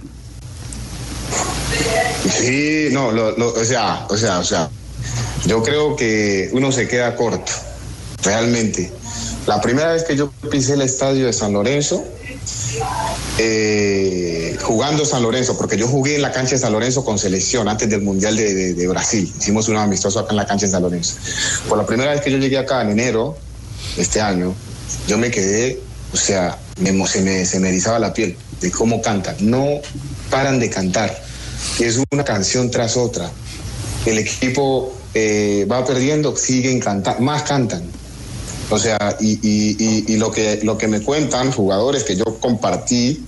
Sí, 2.28 2.88
no, 2.90 3.06
o 3.06 3.64
sea, 3.64 4.06
o 4.08 4.16
sea, 4.16 4.40
o 4.40 4.44
sea, 4.44 4.68
yo 5.46 5.62
creo 5.62 5.94
que 5.94 6.50
uno 6.52 6.72
se 6.72 6.88
queda 6.88 7.14
corto 7.14 7.69
realmente. 8.22 8.92
La 9.46 9.60
primera 9.60 9.92
vez 9.92 10.04
que 10.04 10.16
yo 10.16 10.30
pisé 10.50 10.74
el 10.74 10.82
estadio 10.82 11.26
de 11.26 11.32
San 11.32 11.52
Lorenzo, 11.52 12.04
eh, 13.38 14.56
jugando 14.62 15.04
San 15.04 15.22
Lorenzo, 15.22 15.56
porque 15.56 15.76
yo 15.76 15.88
jugué 15.88 16.16
en 16.16 16.22
la 16.22 16.32
cancha 16.32 16.52
de 16.52 16.58
San 16.58 16.72
Lorenzo 16.72 17.04
con 17.04 17.18
selección 17.18 17.68
antes 17.68 17.88
del 17.88 18.02
Mundial 18.02 18.36
de, 18.36 18.88
Brasil. 18.88 19.32
Hicimos 19.38 19.68
un 19.68 19.76
amistoso 19.76 20.20
acá 20.20 20.30
en 20.30 20.36
la 20.36 20.46
cancha 20.46 20.66
de 20.66 20.72
San 20.72 20.82
Lorenzo. 20.82 21.16
Por 21.68 21.78
la 21.78 21.86
primera 21.86 22.12
vez 22.12 22.20
que 22.20 22.30
yo 22.30 22.38
llegué 22.38 22.58
acá 22.58 22.82
en 22.82 22.90
enero 22.90 23.36
de 23.96 24.02
este 24.02 24.20
año, 24.20 24.54
yo 25.08 25.18
me 25.18 25.30
quedé, 25.30 25.80
o 26.12 26.16
sea, 26.16 26.58
me, 26.78 27.06
se, 27.06 27.22
me, 27.22 27.46
se 27.46 27.60
me 27.60 27.68
erizaba 27.70 27.98
la 27.98 28.12
piel 28.12 28.36
de 28.60 28.70
cómo 28.70 29.00
cantan. 29.00 29.36
No 29.40 29.80
paran 30.30 30.60
de 30.60 30.70
cantar. 30.70 31.18
Es 31.78 31.98
una 32.10 32.24
canción 32.24 32.70
tras 32.70 32.96
otra. 32.96 33.30
el 34.06 34.18
equipo 34.18 34.94
eh, 35.14 35.66
va 35.70 35.84
perdiendo, 35.84 36.36
siguen 36.36 36.80
cantando, 36.80 37.20
más 37.22 37.42
cantan. 37.42 37.82
O 38.72 38.78
sea, 38.78 39.16
y, 39.20 39.32
y- 39.42 39.76
y- 39.78 40.04
y 40.14 40.16
lo, 40.16 40.30
que, 40.30 40.60
lo 40.62 40.78
que 40.78 40.86
me 40.86 41.00
cuentan 41.02 41.50
jugadores 41.50 42.04
que 42.04 42.14
yo 42.16 42.24
compartí, 42.40 43.24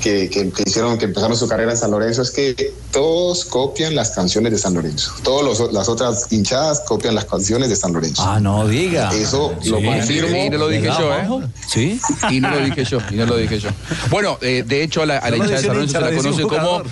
que, 0.00 0.30
que- 0.30 0.50
que 0.50 0.62
hicieron, 0.64 0.96
que 0.96 1.06
empezaron 1.06 1.36
su 1.36 1.48
carrera 1.48 1.72
en 1.72 1.76
San 1.76 1.90
Lorenzo, 1.90 2.22
es 2.22 2.30
que 2.30 2.72
todos 2.92 3.44
copian 3.46 3.94
las 3.96 4.10
canciones 4.12 4.52
de 4.52 4.58
San 4.58 4.74
Lorenzo. 4.74 5.12
Todas 5.24 5.72
las 5.72 5.88
otras 5.88 6.30
hinchadas 6.30 6.80
copian 6.86 7.14
las 7.16 7.24
canciones 7.24 7.68
de 7.68 7.74
San 7.76 7.92
Lorenzo. 7.92 8.22
Ah, 8.24 8.38
no 8.40 8.66
diga. 8.68 9.12
Eso 9.12 9.54
lo 9.64 9.82
confirmo. 9.82 10.36
Y 10.36 10.50
no 10.50 10.58
lo 10.58 10.68
dije 10.68 10.82
¿Verdad, 10.82 11.26
yo? 11.28 11.42
¿eh? 11.42 11.46
Sí. 11.68 12.00
Y 12.30 12.40
no 12.40 12.50
lo 12.50 12.60
dije 12.64 12.84
yo, 12.84 12.98
y 13.10 13.14
no 13.16 13.26
lo 13.26 13.36
dije 13.36 13.58
yo. 13.58 13.70
Bueno, 14.10 14.38
eh, 14.40 14.62
de 14.66 14.82
hecho, 14.84 15.02
a 15.02 15.06
la, 15.06 15.18
a 15.18 15.30
la 15.30 15.36
hinchada 15.36 15.56
de 15.60 15.66
San 15.66 15.74
Lorenzo 15.74 15.92
se 15.98 16.00
la 16.00 16.16
conoce 16.16 16.42
como. 16.42 16.82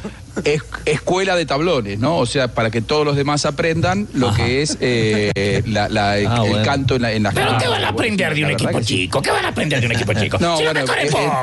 Es- 0.44 0.62
escuela 0.84 1.36
de 1.36 1.46
tablones, 1.46 1.98
¿no? 1.98 2.16
O 2.18 2.26
sea, 2.26 2.48
para 2.48 2.70
que 2.70 2.80
todos 2.82 3.04
los 3.04 3.16
demás 3.16 3.44
aprendan 3.46 4.08
lo 4.14 4.32
que 4.34 4.62
es 4.62 4.76
eh, 4.80 5.62
la- 5.66 5.88
la- 5.88 6.18
el, 6.18 6.26
Ah, 6.26 6.40
el 6.44 6.50
bueno. 6.50 6.64
canto 6.64 6.96
en, 6.96 7.02
la, 7.02 7.12
en 7.12 7.22
las 7.22 7.34
¿Pero 7.34 7.56
qué 7.58 7.68
van 7.68 7.84
a 7.84 7.88
aprender 7.88 8.34
de 8.34 8.44
un 8.44 8.50
equipo 8.50 8.80
chico? 8.80 9.22
¿Qué 9.22 9.30
van 9.30 9.44
a 9.44 9.48
aprender 9.48 9.80
de 9.80 9.86
un 9.86 9.92
equipo 9.92 10.12
chico? 10.14 10.38
No, 10.40 10.56
Si 10.56 10.64
bueno, 10.64 10.80
eh, 10.80 10.84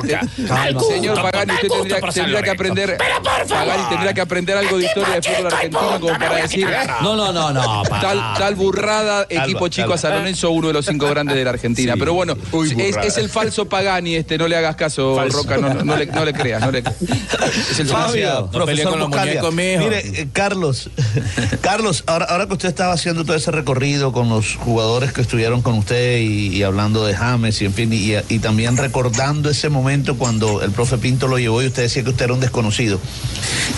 eh, 0.07 0.19
Al 0.49 0.73
gusto, 0.73 0.89
señor 0.93 1.21
Pagani, 1.21 1.53
usted 1.53 1.67
tendría, 1.69 2.01
tendría 2.11 2.41
que 2.43 2.49
aprender. 2.49 2.95
Pero 2.97 3.15
por 3.21 3.31
favor. 3.47 3.47
Pagani 3.67 3.89
tendría 3.89 4.13
que 4.13 4.21
aprender 4.21 4.57
algo 4.57 4.77
de 4.77 4.85
historia 4.85 5.15
de 5.15 5.21
fútbol 5.21 5.47
argentino 5.53 5.99
como 5.99 6.17
para 6.19 6.35
decir. 6.35 6.67
No, 7.01 7.15
no, 7.15 7.31
no, 7.31 7.51
no. 7.53 7.83
Tal, 7.83 8.17
tal 8.37 8.55
burrada, 8.55 9.25
equipo 9.29 9.67
chico 9.67 9.93
a 9.93 9.97
San 9.97 10.13
Lorenzo, 10.15 10.51
uno 10.51 10.67
de 10.67 10.73
los 10.73 10.85
cinco 10.85 11.07
grandes 11.09 11.35
de 11.35 11.43
la 11.43 11.51
Argentina. 11.51 11.95
Pero 11.97 12.13
bueno, 12.13 12.35
es, 12.77 12.97
es 12.97 13.17
el 13.17 13.29
falso 13.29 13.67
Pagani, 13.69 14.15
este, 14.15 14.37
no 14.37 14.47
le 14.47 14.55
hagas 14.57 14.75
caso, 14.75 15.17
Roca, 15.29 15.57
no, 15.57 15.73
no 15.83 15.95
le, 15.95 16.05
no 16.07 16.25
le 16.25 16.33
creas, 16.33 16.61
no 16.61 16.71
le 16.71 16.79
Es 17.71 17.79
el 17.79 17.87
Fabio, 17.87 18.49
falso. 18.51 18.51
Profesor. 18.83 19.53
Mire, 19.53 20.21
eh, 20.21 20.27
Carlos, 20.31 20.89
Carlos, 21.61 22.03
ahora, 22.07 22.25
ahora 22.25 22.47
que 22.47 22.53
usted 22.53 22.69
estaba 22.69 22.93
haciendo 22.93 23.25
todo 23.25 23.35
ese 23.35 23.51
recorrido 23.51 24.11
con 24.11 24.29
los 24.29 24.55
jugadores 24.55 25.13
que 25.13 25.21
estuvieron 25.21 25.61
con 25.61 25.75
usted 25.77 26.19
y, 26.19 26.47
y 26.55 26.63
hablando 26.63 27.05
de 27.05 27.15
James 27.15 27.61
y 27.61 27.65
en 27.65 27.73
fin, 27.73 27.93
y, 27.93 28.13
y 28.29 28.39
también 28.39 28.77
recordando 28.77 29.49
ese 29.49 29.69
momento 29.69 30.17
cuando 30.17 30.61
el 30.61 30.71
profe 30.71 30.97
Pinto 30.97 31.27
lo 31.27 31.39
llevó 31.39 31.61
y 31.61 31.67
usted 31.67 31.83
decía 31.83 32.03
que 32.03 32.09
usted 32.09 32.25
era 32.25 32.33
un 32.33 32.39
desconocido. 32.39 32.99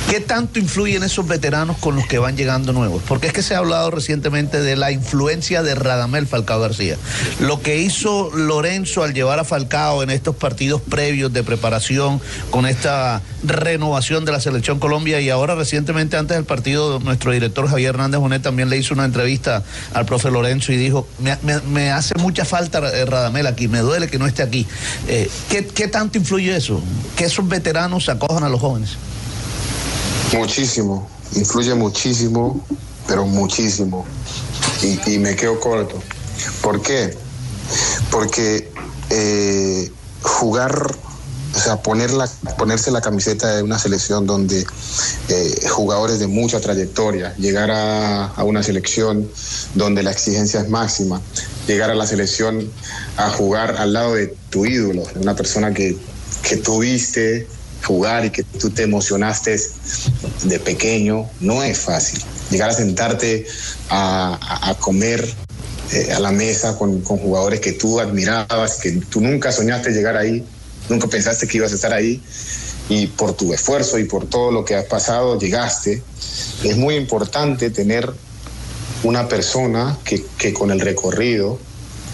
¿Qué 0.10 0.20
tanto 0.20 0.60
influyen 0.60 1.04
esos 1.04 1.28
veteranos 1.28 1.78
con 1.78 1.96
los 1.96 2.06
que 2.06 2.20
van 2.20 2.38
llegando 2.38 2.74
nuevos? 2.74 3.02
Porque 3.08 3.28
es 3.28 3.34
que 3.34 3.42
se 3.42 3.56
ha 3.56 3.60
hablado 3.60 3.92
recientemente 3.92 4.62
de 4.62 4.76
la 4.76 4.92
influencia 4.92 5.63
de 5.63 5.76
Radamel 5.76 6.28
Falcao 6.28 6.60
García. 6.60 6.98
Lo 7.39 7.62
que 7.62 7.78
hizo 7.78 8.30
Lorenzo 8.36 9.04
al 9.04 9.13
llevar 9.13 9.39
a 9.39 9.44
Falcao 9.44 10.04
en 10.04 10.10
estos 10.10 10.36
partidos 10.36 10.82
previos 10.82 11.34
de 11.34 11.44
preparación 11.44 12.22
con 12.52 12.66
esta 12.66 13.22
renovación 13.44 14.26
de 14.26 14.32
la 14.32 14.39
selección 14.39 14.80
Colombia 14.93 15.19
y 15.19 15.32
ahora 15.32 15.56
recientemente 15.56 16.17
antes 16.17 16.38
del 16.38 16.45
partido 16.45 16.99
nuestro 16.99 17.32
director 17.32 17.67
Javier 17.67 17.95
Hernández 17.95 18.19
Bonet 18.19 18.43
también 18.43 18.69
le 18.69 18.77
hizo 18.77 18.93
una 18.93 19.06
entrevista 19.06 19.63
al 19.91 20.06
profe 20.06 20.29
Lorenzo 20.29 20.71
y 20.71 20.77
dijo, 20.77 21.08
me, 21.67 21.89
hace 21.89 22.13
mucha 22.19 22.45
falta 22.45 22.77
eh, 22.77 23.03
Radamel 23.06 23.47
aquí, 23.47 23.67
me 23.67 23.79
duele 23.79 24.08
que 24.08 24.19
no 24.19 24.27
esté 24.27 24.43
aquí. 24.43 24.67
Eh, 25.08 25.32
¿qué, 25.49 25.65
qué 25.65 25.88
tanto 25.88 26.19
influye 26.19 26.56
eso? 26.56 26.79
Que 27.15 27.25
esos 27.25 27.47
veteranos 27.47 28.08
acojan 28.08 28.43
a 28.43 28.49
los 28.49 28.62
jóvenes. 28.62 28.91
Muchísimo, 30.32 31.10
influye 31.36 31.73
muchísimo, 31.73 32.63
pero 33.08 33.25
muchísimo. 33.25 34.06
Y, 34.84 35.15
y 35.15 35.17
me 35.17 35.36
quedo 35.36 35.60
corto. 35.60 36.03
¿Por 36.62 36.84
qué? 36.84 37.17
Porque 38.12 38.71
eh, 39.10 39.91
jugar, 40.21 40.71
o 41.56 41.60
sea, 41.60 41.78
poner 41.82 42.12
la- 42.12 42.30
ponerse 42.58 42.92
la 42.92 43.02
camiseta 43.02 43.56
de 43.56 43.63
una 43.63 43.78
selección 43.78 44.26
donde 44.26 44.66
eh, 45.30 45.68
jugadores 45.70 46.20
de 46.20 46.28
mucha 46.28 46.60
trayectoria, 46.60 47.36
llegar 47.38 47.70
a, 47.72 48.34
una 48.44 48.63
selección 48.63 49.30
donde 49.76 50.04
la 50.04 50.12
exigencia 50.12 50.62
es 50.62 50.70
máxima, 50.70 51.22
llegar 51.68 51.89
a 51.89 51.96
la 51.96 52.06
selección 52.08 52.70
a 53.18 53.30
jugar 53.30 53.78
al 53.78 53.94
lado 53.94 54.16
de 54.16 54.36
tu 54.50 54.66
ídolo, 54.66 55.04
de 55.13 55.20
una 55.20 55.36
persona 55.36 55.74
que, 55.74 55.98
que 56.42 56.58
tuviste 56.58 57.48
jugar 57.86 58.26
y 58.26 58.30
que 58.32 58.44
tú 58.44 58.70
te 58.70 58.84
emocionaste 58.84 59.60
de 60.44 60.60
pequeño, 60.60 61.30
no 61.39 61.63
es 61.63 61.78
fácil. 61.78 62.22
Llegar 62.50 62.70
a 62.70 62.74
sentarte 62.74 63.46
a 63.89 64.76
comer 64.80 65.34
eh, 65.94 66.12
a 66.12 66.20
la 66.20 66.32
mesa 66.32 66.76
con, 66.76 67.02
con 67.02 67.18
jugadores 67.20 67.60
que 67.60 67.74
tú 67.74 68.00
admirabas, 68.00 68.78
que 68.82 68.94
tú 68.94 69.22
nunca 69.22 69.52
soñaste 69.52 69.92
llegar 69.92 70.18
ahí, 70.18 70.44
nunca 70.89 71.08
pensaste 71.08 71.48
que 71.48 71.58
ibas 71.58 71.72
a 71.72 71.76
estar 71.76 71.93
ahí, 71.93 72.22
y 72.89 73.08
por 73.08 73.34
tu 73.34 73.54
esfuerzo 73.54 73.98
y 73.98 74.06
por 74.06 74.28
todo 74.28 74.52
lo 74.52 74.65
que 74.65 74.76
has 74.76 74.86
pasado 74.86 75.39
llegaste. 75.39 76.02
Es 76.63 76.78
muy 76.78 76.96
importante 76.96 77.69
tener 77.69 78.12
una 79.04 79.28
persona 79.28 79.98
que, 80.04 80.24
que 80.38 80.54
con 80.54 80.72
el 80.72 80.80
recorrido, 80.80 81.60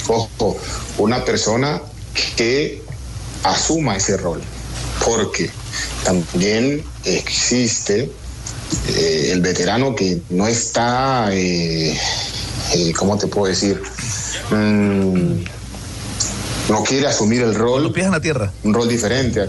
ojo, 0.07 0.57
una 0.97 1.23
persona 1.25 1.81
que 2.35 2.81
asuma 3.43 3.95
ese 3.95 4.17
rol, 4.17 4.41
porque 5.05 5.49
también 6.03 6.83
existe 7.05 8.11
eh, 8.89 9.29
el 9.31 9.41
veterano 9.41 9.95
que 9.95 10.21
no 10.29 10.47
está, 10.47 11.29
eh, 11.31 11.97
eh, 12.73 12.93
¿cómo 12.97 13.17
te 13.17 13.27
puedo 13.27 13.47
decir? 13.47 13.81
Mm, 14.51 15.43
no 16.69 16.83
quiere 16.83 17.07
asumir 17.07 17.41
el 17.41 17.55
rol. 17.55 17.83
Los 17.83 17.91
pies 17.91 18.05
en 18.05 18.11
la 18.11 18.21
tierra. 18.21 18.51
Un 18.63 18.73
rol 18.73 18.87
diferente. 18.87 19.47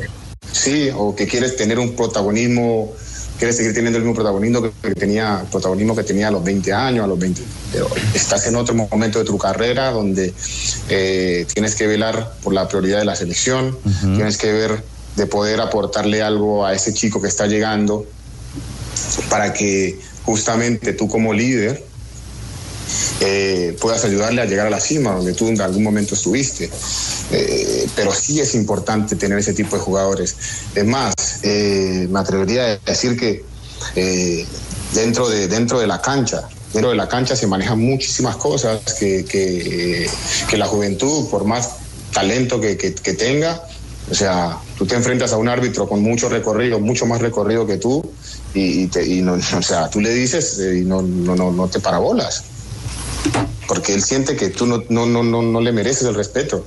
Sí, 0.52 0.90
o 0.94 1.14
que 1.14 1.26
quieres 1.26 1.56
tener 1.56 1.78
un 1.78 1.94
protagonismo, 1.94 2.92
quieres 3.38 3.56
seguir 3.56 3.72
teniendo 3.72 3.98
el 3.98 4.04
mismo 4.04 4.16
protagonismo 4.16 4.62
que, 4.62 4.72
que 4.82 4.94
tenía, 4.94 5.44
protagonismo 5.50 5.94
que 5.94 6.02
tenía 6.02 6.28
a 6.28 6.30
los 6.30 6.42
20 6.42 6.72
años, 6.72 7.04
a 7.04 7.06
los 7.06 7.18
20. 7.18 7.42
Pero 7.72 7.88
estás 8.14 8.46
en 8.46 8.56
otro 8.56 8.74
momento 8.74 9.18
de 9.20 9.24
tu 9.24 9.38
carrera 9.38 9.90
donde 9.90 10.34
eh, 10.88 11.46
tienes 11.52 11.74
que 11.74 11.86
velar 11.86 12.34
por 12.42 12.52
la 12.52 12.66
prioridad 12.66 12.98
de 12.98 13.04
la 13.04 13.14
selección, 13.14 13.78
tienes 14.00 14.36
que 14.38 14.52
ver 14.52 14.82
de 15.16 15.26
poder 15.26 15.60
aportarle 15.60 16.22
algo 16.22 16.64
a 16.64 16.74
ese 16.74 16.94
chico 16.94 17.20
que 17.20 17.28
está 17.28 17.46
llegando 17.46 18.06
para 19.28 19.52
que 19.52 19.98
justamente 20.24 20.92
tú 20.92 21.08
como 21.08 21.32
líder 21.32 21.89
eh, 23.20 23.76
puedas 23.80 24.04
ayudarle 24.04 24.42
a 24.42 24.46
llegar 24.46 24.66
a 24.66 24.70
la 24.70 24.80
cima 24.80 25.12
donde 25.12 25.32
tú 25.34 25.48
en 25.48 25.60
algún 25.60 25.82
momento 25.82 26.14
estuviste. 26.14 26.70
Eh, 27.32 27.86
pero 27.94 28.12
sí 28.12 28.40
es 28.40 28.54
importante 28.54 29.16
tener 29.16 29.38
ese 29.38 29.52
tipo 29.52 29.76
de 29.76 29.82
jugadores. 29.82 30.36
Es 30.74 30.84
más, 30.86 31.14
eh, 31.42 32.06
me 32.10 32.18
atrevería 32.20 32.64
a 32.72 32.90
decir 32.90 33.16
que 33.18 33.44
eh, 33.96 34.46
dentro, 34.94 35.28
de, 35.28 35.48
dentro 35.48 35.80
de 35.80 35.86
la 35.86 36.00
cancha, 36.00 36.42
dentro 36.72 36.90
de 36.90 36.96
la 36.96 37.08
cancha 37.08 37.36
se 37.36 37.46
manejan 37.46 37.78
muchísimas 37.80 38.36
cosas 38.36 38.80
que, 38.98 39.24
que, 39.24 40.08
la 40.56 40.66
juventud, 40.66 41.28
por 41.30 41.44
más 41.44 41.70
talento 42.12 42.60
que, 42.60 42.76
que- 42.76 42.94
que 42.94 43.12
tenga, 43.14 43.62
o 44.10 44.14
sea, 44.14 44.58
tú 44.76 44.84
te 44.86 44.96
enfrentas 44.96 45.32
a 45.32 45.36
un 45.36 45.48
árbitro 45.48 45.88
con 45.88 46.02
mucho 46.02 46.28
recorrido, 46.28 46.80
mucho 46.80 47.06
más 47.06 47.20
recorrido 47.20 47.66
que 47.66 47.76
tú, 47.76 48.02
y, 48.54 48.88
te- 48.88 49.06
y 49.06 49.22
no, 49.22 49.34
o 49.58 49.62
sea, 49.62 49.88
tú 49.88 50.00
le 50.00 50.12
dices 50.12 50.58
y 50.58 50.80
no, 50.80 51.00
no, 51.02 51.36
no, 51.36 51.52
no 51.52 51.68
te 51.68 51.78
parabolas, 51.80 52.42
porque 53.68 53.94
él 53.94 54.02
siente 54.02 54.36
que 54.36 54.48
tú 54.48 54.66
no, 54.66 54.82
no, 54.88 55.06
no, 55.06 55.22
no, 55.22 55.42
no 55.42 55.60
le 55.60 55.72
mereces 55.72 56.08
el 56.08 56.14
respeto. 56.14 56.64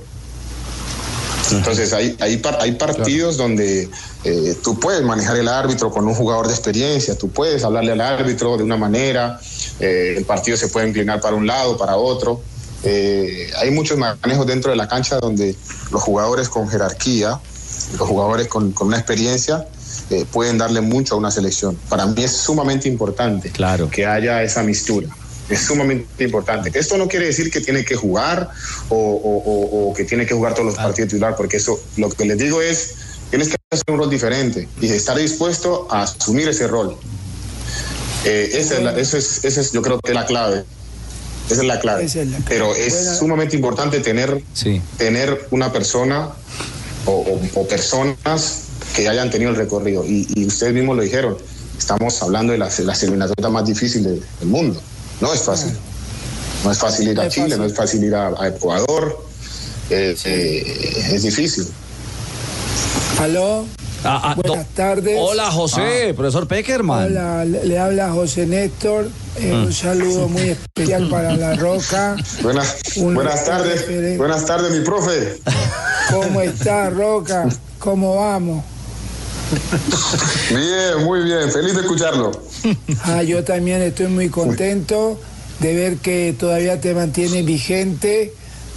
Entonces 1.52 1.92
hay, 1.92 2.16
hay, 2.20 2.40
hay 2.60 2.72
partidos 2.72 3.36
donde 3.36 3.88
eh, 4.24 4.56
tú 4.62 4.80
puedes 4.80 5.02
manejar 5.02 5.36
el 5.36 5.48
árbitro 5.48 5.90
con 5.90 6.06
un 6.06 6.14
jugador 6.14 6.46
de 6.46 6.54
experiencia, 6.54 7.16
tú 7.16 7.28
puedes 7.28 7.62
hablarle 7.64 7.92
al 7.92 8.00
árbitro 8.00 8.56
de 8.56 8.62
una 8.62 8.76
manera, 8.76 9.38
eh, 9.80 10.14
el 10.16 10.24
partido 10.24 10.56
se 10.56 10.68
puede 10.68 10.88
inclinar 10.88 11.20
para 11.20 11.36
un 11.36 11.46
lado, 11.46 11.76
para 11.76 11.96
otro. 11.96 12.40
Eh, 12.84 13.50
hay 13.58 13.70
muchos 13.70 13.98
manejos 13.98 14.46
dentro 14.46 14.70
de 14.70 14.76
la 14.76 14.88
cancha 14.88 15.18
donde 15.18 15.54
los 15.90 16.02
jugadores 16.02 16.48
con 16.48 16.68
jerarquía, 16.68 17.38
los 17.98 18.08
jugadores 18.08 18.48
con, 18.48 18.72
con 18.72 18.88
una 18.88 18.96
experiencia, 18.96 19.66
pueden 20.32 20.58
darle 20.58 20.80
mucho 20.80 21.14
a 21.14 21.18
una 21.18 21.30
selección. 21.30 21.76
Para 21.88 22.06
mí 22.06 22.22
es 22.22 22.32
sumamente 22.32 22.88
importante 22.88 23.50
que 23.90 24.06
haya 24.06 24.42
esa 24.42 24.62
mistura. 24.62 25.08
Es 25.48 25.60
sumamente 25.60 26.24
importante. 26.24 26.70
Esto 26.78 26.96
no 26.96 27.06
quiere 27.06 27.26
decir 27.26 27.50
que 27.50 27.60
tiene 27.60 27.84
que 27.84 27.96
jugar 27.96 28.48
o, 28.88 28.96
o- 28.96 29.38
o- 29.44 29.90
o 29.90 29.94
que 29.94 30.04
tiene 30.04 30.24
que 30.26 30.34
jugar 30.34 30.54
todos 30.54 30.66
los 30.66 30.74
partidos 30.76 31.10
titular, 31.10 31.36
porque 31.36 31.58
eso 31.58 31.78
lo 31.98 32.08
que 32.08 32.24
les 32.24 32.38
digo 32.38 32.62
es, 32.62 32.94
tienes 33.30 33.48
que 33.48 33.56
hacer 33.70 33.84
un 33.88 33.98
rol 33.98 34.08
diferente 34.10 34.68
y 34.80 34.88
estar 34.88 35.16
dispuesto 35.18 35.86
a 35.90 36.02
asumir 36.04 36.48
ese 36.48 36.66
rol. 36.66 36.96
Eh, 38.24 38.50
esa 38.54 38.76
es 38.78 38.82
la- 38.82 38.98
eso 38.98 39.16
es, 39.18 39.44
esa 39.44 39.60
es, 39.60 39.72
yo 39.72 39.82
creo 39.82 40.00
que 40.00 40.10
es 40.10 40.14
la 40.14 40.24
clave. 40.24 40.64
Esa 41.50 41.60
es 41.60 41.66
la 41.66 41.78
clave. 41.78 42.04
Pero 42.48 42.74
es 42.74 42.94
sumamente 43.18 43.54
importante 43.54 44.00
tener, 44.00 44.42
tener 44.96 45.46
una 45.50 45.70
persona 45.72 46.30
o, 47.04 47.12
o- 47.12 47.60
o 47.60 47.68
personas 47.68 48.60
que 48.96 49.08
hayan 49.08 49.30
tenido 49.30 49.50
el 49.50 49.56
recorrido. 49.56 50.06
Y, 50.06 50.26
y 50.34 50.46
ustedes 50.46 50.72
mismos 50.72 50.96
lo 50.96 51.02
dijeron, 51.02 51.36
estamos 51.78 52.22
hablando 52.22 52.52
de 52.52 52.58
las, 52.58 52.78
las 52.80 53.02
eliminatorias 53.02 53.52
más 53.52 53.66
difíciles 53.66 54.06
de- 54.20 54.26
del 54.40 54.48
mundo. 54.48 54.80
No 55.20 55.32
es 55.32 55.42
fácil. 55.42 55.72
No 56.64 56.70
es 56.72 56.78
fácil 56.78 57.08
ir 57.08 57.20
a 57.20 57.28
Chile, 57.28 57.56
no 57.56 57.64
es 57.64 57.74
fácil 57.74 58.02
ir 58.04 58.14
a, 58.14 58.28
a 58.38 58.48
Ecuador. 58.48 59.24
Eh, 59.90 60.16
eh, 60.24 61.08
es 61.12 61.22
difícil. 61.22 61.66
¿Aló? 63.20 63.64
Ah, 64.06 64.34
Buenas 64.36 64.66
tardes. 64.74 65.16
Hola, 65.18 65.50
José, 65.50 66.12
profesor 66.14 66.46
Peckerman. 66.46 67.06
Hola, 67.06 67.44
le, 67.46 67.64
le 67.64 67.78
habla 67.78 68.10
José 68.12 68.46
Néstor. 68.46 69.08
Eh, 69.36 69.50
Mm. 69.52 69.64
Un 69.64 69.72
saludo 69.72 70.28
muy 70.28 70.50
especial 70.50 71.08
para 71.08 71.34
La 71.36 71.54
Roca. 71.56 72.14
Buenas, 72.42 72.76
buenas 72.96 73.44
tardes. 73.44 73.80
referente. 73.80 74.16
Buenas 74.18 74.44
tardes, 74.46 74.70
mi 74.72 74.84
profe. 74.84 75.40
¿Cómo 76.10 76.40
está, 76.40 76.88
Roca? 76.90 77.48
¿Cómo 77.80 78.16
vamos? 78.16 78.64
Bien, 80.50 81.04
muy 81.04 81.22
bien. 81.24 81.50
Feliz 81.50 81.74
de 81.74 81.80
escucharlo. 81.80 82.30
Ah, 83.04 83.22
yo 83.22 83.44
también 83.44 83.82
estoy 83.82 84.08
muy 84.08 84.28
contento 84.28 85.20
de 85.60 85.74
ver 85.74 85.96
que 85.98 86.34
todavía 86.38 86.80
te 86.80 86.94
mantienes 86.94 87.44
vigente, 87.44 88.32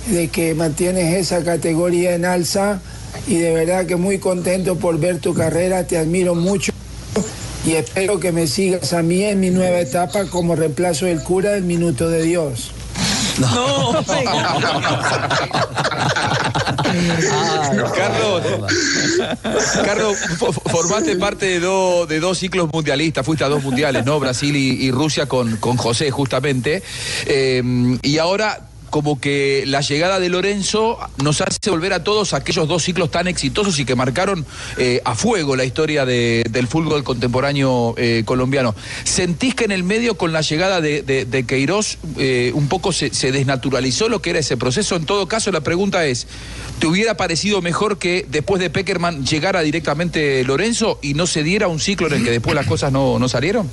de 0.08 0.28
que 0.30 0.56
mantienes 0.56 1.16
esa 1.16 1.44
categoría 1.44 2.16
en 2.16 2.26
alza 2.26 2.82
y 3.28 3.36
de 3.36 3.54
verdad 3.54 3.86
que 3.86 3.96
muy 3.96 4.18
contento 4.20 4.78
por 4.78 5.00
ver 5.00 5.20
tu 5.20 5.34
carrera, 5.34 5.88
te 5.88 5.98
admiro 5.98 6.36
mucho 6.36 6.72
y 7.66 7.74
espero 7.74 8.20
que 8.20 8.32
me 8.32 8.48
sigas 8.48 8.94
a 8.94 9.02
mí 9.02 9.24
en 9.24 9.42
mi 9.42 9.50
nueva 9.50 9.80
etapa 9.80 10.26
como 10.26 10.56
reemplazo 10.56 11.06
del 11.06 11.24
cura 11.24 11.52
del 11.52 11.64
Minuto 11.64 12.10
de 12.10 12.24
Dios. 12.24 12.72
No. 13.40 14.04
Carlos, 17.96 18.42
Carlos, 19.86 20.18
fo- 20.40 20.54
formaste 20.54 21.16
parte 21.18 21.46
de, 21.46 21.60
dos 21.60 22.08
de 22.08 22.20
dos 22.20 22.38
ciclos 22.38 22.70
mundialistas, 22.72 23.26
fuiste 23.26 23.44
a 23.44 23.50
dos 23.50 23.64
mundiales, 23.64 24.06
¿no? 24.06 24.20
Brasil 24.20 24.56
y, 24.56 24.86
y 24.86 24.92
Rusia 24.92 25.26
con, 25.28 25.58
con 25.58 25.78
José, 25.78 26.12
justamente. 26.12 26.84
Eh, 27.26 27.98
y 28.02 28.18
ahora, 28.18 28.67
como 28.98 29.22
que 29.22 29.64
la 29.68 29.82
llegada 29.82 30.20
de 30.20 30.28
Lorenzo 30.28 30.98
nos 31.24 31.40
hace 31.42 31.70
volver 31.70 31.94
a 31.94 32.04
todos 32.04 32.34
aquellos 32.34 32.68
dos 32.68 32.82
ciclos 32.82 33.12
tan 33.12 33.28
exitosos 33.28 33.78
y 33.78 33.86
que 33.86 33.94
marcaron 33.94 34.44
eh, 34.80 35.04
a 35.06 35.14
fuego 35.14 35.56
la 35.56 35.66
historia 35.66 36.04
de- 36.04 36.44
del 36.50 36.66
fútbol 36.66 37.04
contemporáneo 37.04 37.94
eh, 37.96 38.24
colombiano. 38.26 38.74
¿Sentís 39.04 39.54
que 39.54 39.66
en 39.66 39.72
el 39.72 39.84
medio, 39.84 40.18
con 40.18 40.34
la 40.34 40.42
llegada 40.42 40.82
de, 40.82 41.04
de, 41.04 41.26
de 41.26 41.46
Queiroz, 41.46 42.00
eh, 42.18 42.52
un 42.56 42.68
poco 42.70 42.92
se, 42.92 43.12
desnaturalizó 43.32 44.10
lo 44.10 44.20
que 44.20 44.32
era 44.32 44.40
ese 44.40 44.58
proceso? 44.58 44.96
En 44.96 45.06
todo 45.06 45.28
caso, 45.28 45.52
la 45.52 45.62
pregunta 45.62 46.04
es, 46.08 46.26
¿te 46.80 46.88
hubiera 46.88 47.18
parecido 47.18 47.62
mejor 47.62 48.00
que 48.00 48.26
después 48.28 48.60
de 48.60 48.72
Peckerman 48.72 49.28
llegara 49.28 49.62
directamente 49.62 50.44
Lorenzo 50.44 50.98
y 51.04 51.14
no 51.14 51.28
se 51.28 51.44
diera 51.44 51.68
un 51.68 51.80
ciclo 51.80 52.08
en 52.08 52.14
el 52.14 52.24
que 52.24 52.32
después 52.32 52.56
las 52.56 52.66
cosas 52.66 52.92
no, 52.92 53.20
no 53.20 53.30
salieron? 53.30 53.70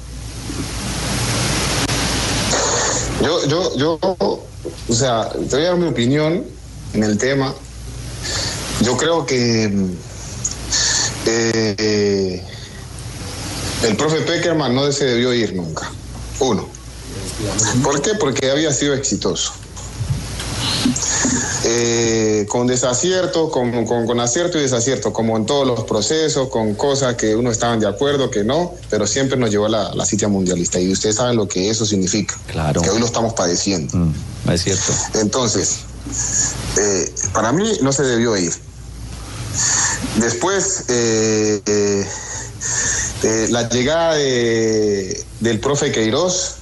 Yo, 3.22 3.48
yo, 3.48 3.76
yo, 3.78 3.98
o 4.88 4.92
sea, 4.92 5.28
te 5.30 5.56
voy 5.56 5.64
a 5.64 5.68
dar 5.68 5.76
mi 5.76 5.86
opinión 5.86 6.44
en 6.92 7.02
el 7.02 7.18
tema. 7.18 7.54
Yo 8.82 8.96
creo 8.96 9.24
que 9.24 9.68
mm, 9.68 9.90
eh, 11.26 12.44
el 13.84 13.96
profe 13.96 14.20
Peckerman 14.22 14.74
no 14.74 14.90
se 14.92 15.04
debió 15.06 15.32
ir 15.32 15.54
nunca. 15.54 15.90
Uno. 16.40 16.68
¿Por 17.82 18.00
qué? 18.02 18.14
Porque 18.14 18.50
había 18.50 18.72
sido 18.72 18.94
exitoso. 18.94 19.52
Eh, 21.64 22.46
con 22.48 22.66
desacierto, 22.66 23.50
con, 23.50 23.84
con- 23.86 24.06
con 24.06 24.20
acierto 24.20 24.58
y 24.58 24.62
desacierto, 24.62 25.12
como 25.12 25.36
en 25.36 25.46
todos 25.46 25.66
los 25.66 25.84
procesos, 25.84 26.48
con 26.48 26.74
cosas 26.74 27.14
que 27.16 27.34
uno 27.34 27.50
estaban 27.50 27.80
de 27.80 27.88
acuerdo, 27.88 28.30
que 28.30 28.44
no, 28.44 28.74
pero 28.90 29.06
siempre 29.06 29.36
nos 29.38 29.50
llevó 29.50 29.66
a 29.66 29.70
la, 29.70 29.94
la 29.94 30.04
cita 30.06 30.28
mundialista. 30.28 30.78
Y 30.80 30.92
ustedes 30.92 31.16
saben 31.16 31.36
lo 31.36 31.48
que 31.48 31.70
eso 31.70 31.84
significa. 31.86 32.38
Claro. 32.46 32.82
Que 32.82 32.90
hoy 32.90 33.00
lo 33.00 33.06
estamos 33.06 33.32
padeciendo. 33.34 33.96
Mm, 33.96 34.14
es 34.50 34.62
cierto. 34.62 34.92
Entonces, 35.14 35.78
eh, 36.78 37.14
para 37.32 37.50
mí 37.52 37.64
no 37.82 37.92
se 37.92 38.02
debió 38.02 38.36
ir. 38.36 38.52
Después, 40.18 40.84
eh, 40.88 42.06
la 43.50 43.68
llegada 43.68 44.14
de- 44.14 45.24
del 45.40 45.60
profe 45.60 45.90
Queiroz, 45.92 46.56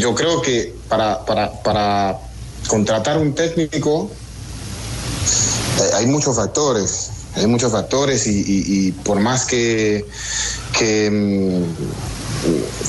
yo 0.00 0.14
creo 0.14 0.42
que 0.42 0.74
para, 0.88 1.24
para, 1.24 1.52
para 1.62 2.18
contratar 2.66 3.18
un 3.18 3.34
técnico 3.34 4.10
eh, 5.80 5.90
hay 5.94 6.06
muchos 6.06 6.36
factores, 6.36 7.10
hay 7.34 7.46
muchos 7.46 7.72
factores 7.72 8.26
y, 8.26 8.92
por 9.04 9.20
más 9.20 9.44
que, 9.44 10.04
mm, 10.80 11.62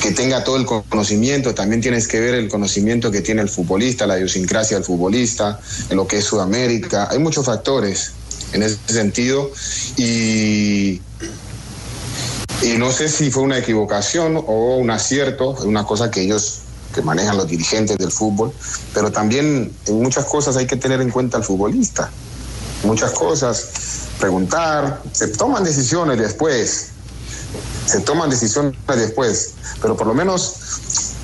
que 0.02 0.12
tenga 0.12 0.44
todo 0.44 0.58
el 0.58 0.66
conocimiento, 0.66 1.54
también 1.54 1.82
tienes 1.82 2.08
que 2.08 2.20
ver 2.20 2.36
el 2.36 2.50
conocimiento 2.50 3.12
que 3.12 3.22
tiene 3.22 3.42
el 3.42 3.50
futbolista, 3.50 4.08
la 4.08 4.18
idiosincrasia 4.18 4.78
del 4.78 4.86
futbolista, 4.86 5.60
lo 5.92 6.08
que 6.08 6.18
es 6.18 6.26
Sudamérica. 6.26 7.10
Hay 7.12 7.20
muchos 7.20 7.46
factores 7.46 8.14
en 8.54 8.64
ese 8.64 8.78
sentido 8.88 9.52
y, 9.98 11.02
y 12.62 12.78
no 12.78 12.92
sé 12.92 13.10
si 13.10 13.30
fue 13.32 13.44
una 13.44 13.58
equivocación 13.58 14.38
o 14.38 14.78
un 14.78 14.90
acierto, 14.90 15.52
una 15.64 15.86
cosa 15.86 16.10
que 16.10 16.22
ellos 16.22 16.61
que 16.92 17.02
manejan 17.02 17.38
los 17.38 17.48
dirigentes 17.48 17.98
del 17.98 18.12
fútbol, 18.12 18.52
pero 18.94 19.12
también 19.12 19.72
en 19.86 20.02
muchas 20.02 20.26
cosas 20.26 20.58
hay 20.58 20.68
que 20.68 20.76
tener 20.76 21.02
en 21.02 21.10
cuenta 21.10 21.38
al 21.38 21.44
futbolista. 21.44 22.10
Muchas 22.84 23.12
cosas, 23.12 23.70
preguntar, 24.20 25.02
se 25.12 25.28
toman 25.28 25.64
decisiones 25.64 26.18
después, 26.18 26.88
se 27.86 28.02
toman 28.02 28.30
decisiones 28.30 28.76
después, 28.88 29.54
pero 29.82 29.96
por 29.96 30.08
lo 30.08 30.14
menos 30.14 30.56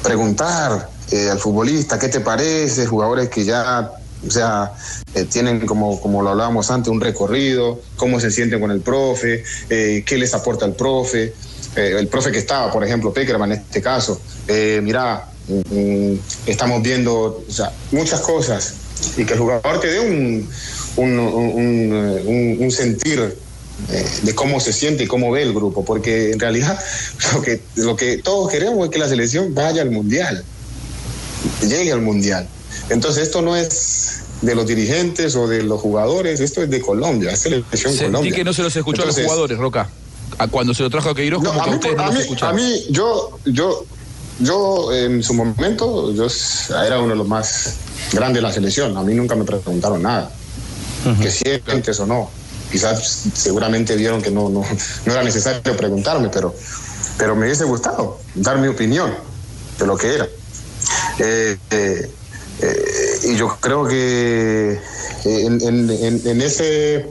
preguntar 0.03 0.89
eh, 1.11 1.29
al 1.29 1.39
futbolista 1.39 1.97
qué 1.97 2.09
te 2.09 2.19
parece, 2.19 2.85
jugadores 2.85 3.29
que 3.29 3.45
ya, 3.45 3.91
o 4.25 4.31
sea, 4.31 4.73
eh, 5.13 5.25
tienen 5.25 5.65
como, 5.65 6.01
como 6.01 6.21
lo 6.21 6.29
hablábamos 6.29 6.69
antes, 6.69 6.91
un 6.91 6.99
recorrido, 6.99 7.79
cómo 7.95 8.19
se 8.19 8.29
sienten 8.29 8.59
con 8.59 8.71
el 8.71 8.81
profe, 8.81 9.43
eh, 9.69 10.03
qué 10.05 10.17
les 10.17 10.33
aporta 10.33 10.65
el 10.65 10.73
profe, 10.73 11.33
el 11.75 12.07
profe 12.07 12.31
que 12.31 12.39
estaba, 12.39 12.71
por 12.71 12.83
ejemplo, 12.83 13.13
Peckerman 13.13 13.51
en 13.51 13.59
este 13.59 13.81
caso, 13.81 14.19
mira, 14.81 15.27
estamos 16.45 16.81
viendo 16.81 17.43
o 17.47 17.51
sea, 17.51 17.71
muchas 17.91 18.21
cosas 18.21 18.73
y 19.17 19.25
que 19.25 19.33
el 19.33 19.39
jugador 19.39 19.79
te 19.79 19.87
dé 19.87 19.99
un, 19.99 20.49
un, 20.97 21.19
un- 21.19 22.21
un- 22.25 22.57
un 22.59 22.71
sentir 22.71 23.35
eh, 23.89 24.05
de 24.23 24.35
cómo 24.35 24.59
se 24.59 24.73
siente 24.73 25.03
y 25.03 25.07
cómo 25.07 25.29
ve 25.31 25.43
el 25.43 25.53
grupo, 25.53 25.85
porque 25.85 26.31
en 26.31 26.39
realidad 26.39 26.79
lo 27.33 27.41
que, 27.41 27.61
lo 27.75 27.95
que 27.95 28.17
todos 28.17 28.51
queremos 28.51 28.85
es 28.85 28.91
que 28.91 28.99
la 28.99 29.07
selección 29.07 29.53
vaya 29.53 29.81
al 29.83 29.91
mundial, 29.91 30.43
llegue 31.61 31.91
al 31.91 32.01
mundial. 32.01 32.47
Entonces 32.89 33.23
esto 33.23 33.41
no 33.41 33.55
es 33.55 34.21
de 34.41 34.55
los 34.55 34.67
dirigentes 34.67 35.35
o 35.35 35.47
de 35.47 35.63
los 35.63 35.79
jugadores, 35.81 36.39
esto 36.39 36.61
es 36.63 36.69
de 36.69 36.79
Colombia, 36.81 37.31
es 37.31 37.39
selección 37.39 37.93
Sentí 37.93 38.05
Colombia. 38.05 38.35
que 38.35 38.43
no 38.43 38.53
se 38.53 38.63
los 38.63 38.75
escuchó 38.75 39.01
Entonces, 39.03 39.19
a 39.19 39.21
los 39.23 39.31
jugadores, 39.31 39.57
Roca. 39.57 39.89
A 40.39 40.47
cuando 40.47 40.73
se 40.73 40.83
lo 40.83 40.89
trajo 40.89 41.09
a 41.09 41.15
Queiroz, 41.15 41.41
no, 41.41 41.49
como 41.49 41.61
a 41.61 41.63
que 41.65 41.69
mí, 41.71 41.75
ustedes 41.77 41.95
no 41.97 42.03
a 42.03 42.05
los 42.07 42.15
mí- 42.15 42.21
escucharon. 42.21 42.59
a 42.59 42.61
mí, 42.61 42.85
yo, 42.89 43.39
yo, 43.45 43.85
yo 44.39 44.93
en 44.93 45.23
su 45.23 45.33
momento, 45.33 46.11
yo 46.13 46.27
era 46.85 46.99
uno 46.99 47.09
de 47.09 47.15
los 47.15 47.27
más 47.27 47.73
grandes 48.11 48.35
de 48.41 48.47
la 48.47 48.53
selección. 48.53 48.95
A 48.97 49.03
mí 49.03 49.13
nunca 49.13 49.35
me 49.35 49.43
preguntaron 49.45 50.01
nada. 50.01 50.31
Que 51.21 51.31
sientes 51.31 51.99
o 51.99 52.05
no. 52.05 52.29
Quizás 52.71 53.23
seguramente 53.33 53.95
vieron 53.95 54.21
que 54.21 54.29
no, 54.31 54.49
no, 54.49 54.61
no 55.05 55.11
era 55.13 55.23
necesario 55.23 55.75
preguntarme, 55.77 56.29
pero, 56.29 56.53
pero 57.17 57.35
me 57.35 57.45
hubiese 57.45 57.63
gustado 57.63 58.19
dar 58.35 58.57
mi 58.59 58.67
opinión 58.67 59.13
de 59.79 59.85
lo 59.87 59.95
que 59.97 60.13
era. 60.15 60.27
Eh, 61.19 61.57
eh, 61.71 62.11
eh, 62.61 63.19
y 63.23 63.35
yo 63.37 63.55
creo 63.61 63.87
que 63.87 64.79
en, 65.23 65.61
en- 65.61 65.89
en- 65.89 66.21
en 66.25 66.41
ese, 66.41 67.05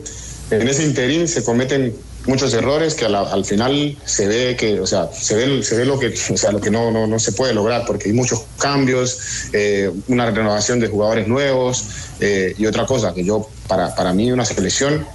en 0.51 0.69
ese 0.69 0.85
interín 0.85 1.27
se 1.27 1.43
cometen 1.43 1.97
muchos 2.27 2.53
errores 2.55 2.95
que 2.95 3.09
la- 3.09 3.21
al 3.31 3.45
final 3.45 3.97
se 4.05 4.27
ve 4.27 4.57
que, 4.59 4.81
o 4.81 4.87
sea, 4.87 5.09
se 5.13 5.35
ve, 5.37 5.63
se 5.63 5.77
ve 5.77 5.85
lo 5.85 5.99
que, 5.99 6.09
o 6.09 6.37
sea, 6.37 6.51
lo 6.53 6.61
que 6.61 6.71
no, 6.71 6.91
no, 6.91 7.07
no 7.07 7.19
se 7.19 7.33
puede 7.33 7.55
lograr 7.55 7.85
porque 7.87 8.09
hay 8.09 8.13
muchos 8.15 8.43
cambios, 8.59 9.19
eh, 9.53 9.91
una 10.09 10.31
renovación 10.31 10.81
de 10.81 10.89
jugadores 10.89 11.29
nuevos 11.29 11.85
eh, 12.21 12.55
y 12.59 12.67
otra 12.67 12.85
cosa 12.87 13.15
que 13.15 13.25
yo, 13.25 13.49
para, 13.69 13.95
para 13.95 14.13
mí 14.13 14.31
una 14.33 14.45
selección, 14.45 15.07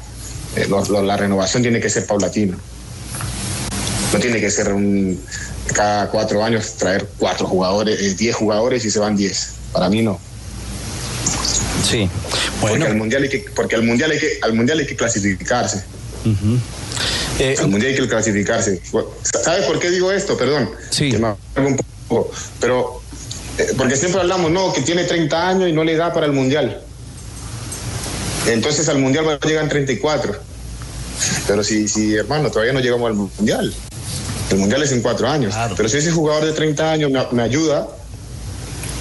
eh, 0.56 0.66
lo- 0.70 0.84
lo- 0.86 1.02
la 1.02 1.18
renovación 1.18 1.62
tiene 1.64 1.80
que 1.80 1.90
ser 1.90 2.06
paulatina. 2.06 2.58
No 4.14 4.20
tiene 4.20 4.40
que 4.42 4.52
ser 4.52 4.74
un, 4.74 5.20
cada 5.74 6.10
cuatro 6.10 6.44
años 6.44 6.74
traer 6.74 7.08
cuatro 7.18 7.48
jugadores, 7.48 8.00
eh, 8.02 8.14
diez 8.16 8.36
jugadores 8.36 8.84
y 8.86 8.92
se 8.92 9.00
van 9.00 9.16
diez. 9.16 9.54
Para 9.72 9.90
mí 9.90 10.02
no. 10.02 10.20
Sí. 11.90 12.10
Porque 12.60 12.76
al 12.86 12.96
mundial 12.98 13.24
hay 13.24 13.30
que, 13.30 13.46
porque 13.56 13.76
al 13.76 13.84
mundial 13.84 14.12
hay 14.12 14.20
que, 14.20 14.40
al 14.42 14.54
mundial 14.54 14.80
hay 14.80 14.86
que 14.86 14.96
clasificarse. 14.96 15.84
Eh, 17.42 17.56
al 17.58 17.70
mundial 17.70 17.92
hay 17.92 17.98
que 18.00 18.08
clasificarse. 18.08 18.80
¿Sabes 19.44 19.66
por 19.66 19.80
qué 19.80 19.90
digo 19.90 20.12
esto? 20.12 20.38
Perdón. 20.38 20.70
Sí. 20.92 21.10
Que 21.10 21.18
me 21.18 21.30
alargo 21.30 21.70
un 21.70 21.78
poco. 22.08 22.32
Pero 22.60 23.02
eh, 23.58 23.74
porque 23.76 23.96
siempre 23.96 24.22
hablamos, 24.22 24.52
no, 24.52 24.72
que 24.72 24.82
tiene 24.82 25.06
30 25.06 25.50
años 25.50 25.68
y 25.68 25.74
no 25.74 25.84
le 25.84 25.96
da 25.96 26.14
para 26.14 26.28
el 26.28 26.34
mundial. 26.34 26.84
Entonces 28.46 28.88
al 28.90 29.00
mundial 29.00 29.28
va 29.28 29.40
a 29.42 29.48
llegar 29.48 29.64
en 29.64 29.70
34. 29.70 30.36
Pero 31.48 31.64
si, 31.64 31.88
si, 31.88 32.14
hermano, 32.14 32.52
todavía 32.52 32.74
no 32.74 32.80
llegamos 32.80 33.08
al 33.10 33.16
mundial. 33.16 33.74
El 34.52 34.58
mundial 34.60 34.84
es 34.84 34.92
en 34.92 35.02
cuatro 35.02 35.28
años. 35.28 35.56
Pero 35.76 35.90
si 35.90 35.98
ese 35.98 36.12
jugador 36.12 36.46
de 36.46 36.52
30 36.52 36.92
años 36.92 37.10
me, 37.10 37.26
me 37.32 37.42
ayuda 37.42 37.88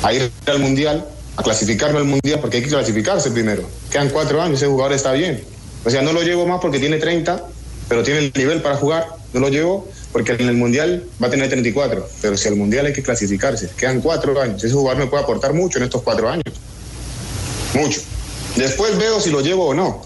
a 0.02 0.14
ir 0.14 0.30
al 0.46 0.60
mundial, 0.60 1.06
a 1.36 1.42
clasificarme 1.42 1.98
al 1.98 2.06
mundial, 2.06 2.40
porque 2.40 2.56
hay 2.56 2.62
que 2.62 2.70
clasificarse 2.70 3.30
primero. 3.32 3.68
Quedan 3.90 4.08
cuatro 4.08 4.40
años, 4.40 4.62
ese 4.62 4.66
jugador 4.66 4.94
está 4.94 5.12
bien. 5.12 5.44
O 5.84 5.90
sea, 5.90 6.00
no 6.00 6.14
lo 6.14 6.22
llevo 6.22 6.46
más 6.46 6.58
porque 6.62 6.78
tiene 6.78 6.96
30, 6.96 7.44
pero 7.90 8.04
tiene 8.04 8.20
el 8.20 8.32
nivel 8.36 8.62
para 8.62 8.76
jugar. 8.76 9.08
No 9.32 9.40
lo 9.40 9.48
llevo 9.48 9.88
porque 10.12 10.32
en 10.32 10.48
el 10.48 10.54
Mundial 10.54 11.04
va 11.20 11.26
a 11.26 11.30
tener 11.30 11.48
34. 11.48 12.08
Pero 12.22 12.36
si 12.36 12.46
al 12.46 12.54
Mundial 12.54 12.86
hay 12.86 12.92
que 12.92 13.02
clasificarse, 13.02 13.68
quedan 13.76 14.00
cuatro 14.00 14.40
años. 14.40 14.62
Ese 14.62 14.72
jugador 14.74 15.02
me 15.02 15.08
puede 15.08 15.24
aportar 15.24 15.52
mucho 15.52 15.78
en 15.78 15.84
estos 15.84 16.00
cuatro 16.02 16.28
años. 16.28 16.44
Mucho. 17.74 18.00
Después 18.54 18.96
veo 18.96 19.20
si 19.20 19.30
lo 19.30 19.40
llevo 19.40 19.66
o 19.66 19.74
no. 19.74 20.02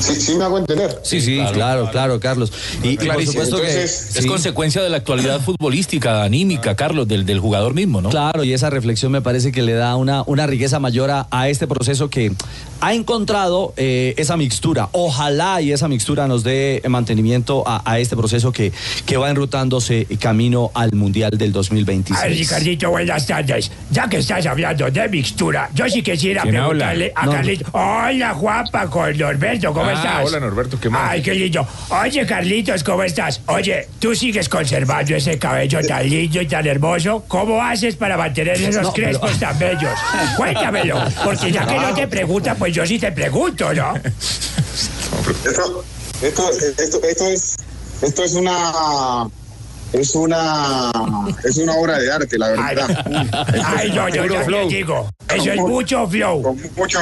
Sí, 0.00 0.14
sí 0.20 0.34
me 0.34 0.44
hago 0.44 0.58
entender. 0.58 0.98
Sí, 1.02 1.20
sí, 1.20 1.40
claro, 1.52 1.90
claro, 1.90 2.20
Carlos. 2.20 2.52
Y, 2.82 2.90
y 2.90 2.96
por 2.96 3.24
supuesto 3.24 3.60
que 3.60 3.84
Es 3.84 4.10
sí. 4.20 4.26
consecuencia 4.26 4.82
de 4.82 4.90
la 4.90 4.98
actualidad 4.98 5.40
futbolística, 5.40 6.22
anímica, 6.22 6.74
Carlos, 6.76 7.06
del, 7.08 7.24
del 7.26 7.38
jugador 7.40 7.74
mismo, 7.74 8.00
¿no? 8.00 8.10
Claro, 8.10 8.44
y 8.44 8.52
esa 8.52 8.70
reflexión 8.70 9.12
me 9.12 9.20
parece 9.22 9.52
que 9.52 9.62
le 9.62 9.72
da 9.74 9.96
una, 9.96 10.22
una 10.26 10.46
riqueza 10.46 10.78
mayor 10.80 11.10
a, 11.10 11.26
a 11.30 11.48
este 11.48 11.66
proceso 11.66 12.10
que 12.10 12.32
ha 12.80 12.94
encontrado 12.94 13.72
eh, 13.76 14.14
esa 14.16 14.36
mixtura. 14.36 14.88
Ojalá 14.92 15.60
y 15.62 15.72
esa 15.72 15.88
mixtura 15.88 16.26
nos 16.28 16.42
dé 16.44 16.82
mantenimiento 16.88 17.66
a, 17.66 17.82
a 17.90 17.98
este 17.98 18.16
proceso 18.16 18.52
que, 18.52 18.72
que 19.06 19.16
va 19.16 19.30
enrutándose 19.30 20.06
camino 20.20 20.70
al 20.74 20.92
Mundial 20.92 21.32
del 21.36 21.52
2026. 21.52 22.18
Ay, 22.22 22.38
Ricardito, 22.38 22.90
buenas 22.90 23.26
tardes. 23.26 23.70
Ya 23.90 24.08
que 24.08 24.18
estás 24.18 24.44
hablando 24.46 24.90
de 24.90 25.08
mixtura, 25.08 25.70
yo 25.74 25.88
sí 25.88 26.02
quisiera 26.02 26.42
¿Quién 26.42 26.54
preguntarle 26.54 27.12
a 27.14 27.26
No. 27.26 27.32
Carlito. 27.32 27.66
Hola, 27.72 28.34
Juanpa, 28.34 28.90
con 28.90 29.16
Norberto, 29.16 29.72
¿cómo 29.74 29.90
Ah, 29.90 29.92
estás? 29.92 30.26
hola, 30.26 30.40
Norberto, 30.40 30.80
¿qué 30.80 30.88
más? 30.88 31.10
Ay, 31.10 31.22
qué 31.22 31.34
lindo. 31.34 31.66
Oye, 31.90 32.26
Carlitos, 32.26 32.82
¿cómo 32.82 33.02
estás? 33.02 33.40
Oye, 33.48 33.88
tú 33.98 34.14
sigues 34.14 34.48
conservando 34.48 35.14
ese 35.14 35.38
cabello 35.38 35.80
tan 35.86 36.08
lindo 36.08 36.40
y 36.40 36.46
tan 36.48 36.66
hermoso. 36.66 37.24
¿Cómo 37.28 37.60
haces 37.62 37.96
para 37.96 38.16
mantener 38.16 38.56
esos 38.60 38.82
No, 38.82 38.92
pero- 38.92 39.08
crespos 39.08 39.38
tan 39.38 39.58
bellos? 39.58 39.92
Cuéntamelo, 40.36 40.98
porque 41.24 41.52
ya 41.52 41.66
que 41.66 41.78
no 41.78 41.92
te 41.94 42.08
preguntan, 42.08 42.56
pues 42.56 42.72
yo 42.74 42.86
sí 42.86 42.98
te 42.98 43.12
pregunto, 43.12 43.74
¿no? 43.74 43.94
Esto, 45.44 45.84
esto, 46.22 46.50
esto, 46.78 47.02
esto 47.02 47.26
es, 47.28 47.56
esto 48.02 48.24
es 48.24 48.32
una, 48.34 49.26
es 49.92 50.14
una, 50.14 50.90
es 51.44 51.56
una 51.56 51.74
obra 51.74 51.98
de 51.98 52.12
arte, 52.12 52.38
la 52.38 52.48
verdad. 52.48 53.04
ay, 53.76 53.92
yo 53.92 54.06
también 54.08 54.44
flow. 54.44 54.68
digo. 54.68 55.10
Eso 55.28 55.50
es 55.52 55.60
mucho 55.60 56.06
flow. 56.08 56.42
Con 56.42 56.60
mucho, 56.76 56.98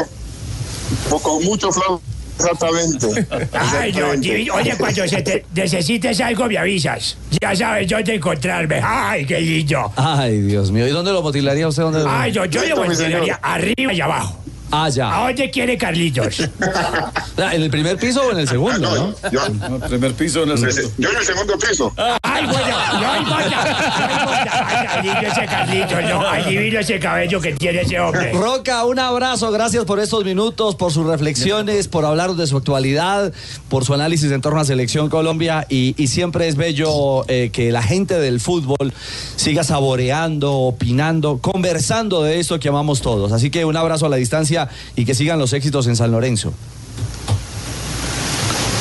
con 1.23 1.45
mucho 1.45 1.73
flow. 1.73 2.01
Exactamente. 2.38 3.27
Ay, 3.53 3.92
no, 3.92 4.12
divino. 4.16 4.55
Oye, 4.55 4.75
cuando 4.79 5.07
se 5.07 5.23
te 5.23 5.45
necesites 5.55 6.21
algo, 6.21 6.47
me 6.47 6.59
avisas. 6.59 7.16
Ya 7.40 7.55
sabes 7.55 7.88
dónde 7.88 8.14
encontrarme. 8.14 8.81
Ay, 8.83 9.25
qué 9.27 9.40
lindo. 9.40 9.92
Ay, 9.97 10.40
Dios 10.40 10.71
mío. 10.73 10.87
¿Y 10.87 10.90
dónde 10.90 11.12
lo 11.12 11.23
motilaría 11.23 11.68
usted? 11.68 11.83
¿Dónde 11.83 12.01
lo- 12.01 12.11
Ay, 12.11 12.33
no, 12.33 12.45
yo 12.47 12.61
mi 12.62 12.73
voltearía 12.73 13.21
señor. 13.21 13.38
arriba 13.42 13.92
y 13.92 14.01
abajo. 14.01 14.38
Ah, 14.75 14.85
¿A 14.87 14.88
ya. 14.88 15.07
dónde 15.27 15.51
quiere 15.51 15.77
Carlitos? 15.77 16.49
Ah, 16.62 17.12
¿En 17.55 17.62
el 17.62 17.71
primer 17.71 17.99
piso 17.99 18.23
o 18.27 18.33
en 18.33 18.38
el 18.38 18.49
segundo, 18.49 18.79
No, 18.79 18.95
no? 19.09 19.31
yo, 19.31 19.79
Primer 19.87 20.14
piso 20.14 20.45
en 20.45 20.51
el 20.53 20.59
segundo. 20.59 20.95
yo 20.97 21.11
en 21.11 21.16
el 21.18 21.25
segundo 21.27 21.59
piso. 21.59 21.95
Ay, 22.33 22.47
bueno, 22.47 23.01
no 23.01 23.16
importa. 23.18 23.64
No 24.01 24.12
importa. 24.12 24.66
Ay, 24.66 24.87
Carlitos, 24.87 25.33
ese 25.33 25.47
Carlitos, 25.47 26.03
no. 26.05 26.21
Adivino 26.29 26.81
ese 26.81 26.99
cabello 26.99 27.40
que 27.40 27.53
tiene 27.53 27.83
ese 27.83 28.01
hombre. 28.01 28.33
Roca, 28.33 28.85
un 28.85 28.99
abrazo, 28.99 29.51
gracias 29.51 29.85
por 29.85 30.01
estos 30.01 30.25
minutos, 30.25 30.75
por 30.75 30.92
sus 30.92 31.07
reflexiones, 31.07 31.88
por 31.88 32.05
hablar 32.05 32.35
de 32.35 32.47
su 32.47 32.57
actualidad, 32.57 33.33
por 33.68 33.85
su 33.85 33.95
análisis 33.95 34.31
en 34.31 34.40
torno 34.40 34.61
a 34.61 34.64
Selección 34.64 35.09
Colombia 35.09 35.66
y, 35.68 35.95
y 35.97 36.07
siempre 36.09 36.49
es 36.49 36.57
bello 36.57 37.25
eh, 37.29 37.51
que 37.53 37.71
la 37.73 37.83
gente 37.83 38.18
del 38.18 38.40
fútbol 38.40 38.92
siga 39.37 39.64
saboreando, 39.64 40.53
opinando, 40.53 41.38
conversando 41.38 42.23
de 42.23 42.40
esto 42.40 42.59
que 42.59 42.68
amamos 42.68 43.03
todos. 43.03 43.33
Así 43.33 43.51
que 43.51 43.64
un 43.64 43.77
abrazo 43.77 44.07
a 44.07 44.09
la 44.09 44.16
distancia 44.16 44.68
y 44.97 45.05
que 45.05 45.14
sigan 45.14 45.38
los 45.38 45.53
éxitos 45.53 45.87
en 45.87 45.97
San 45.97 46.11
Lorenzo. 46.11 46.53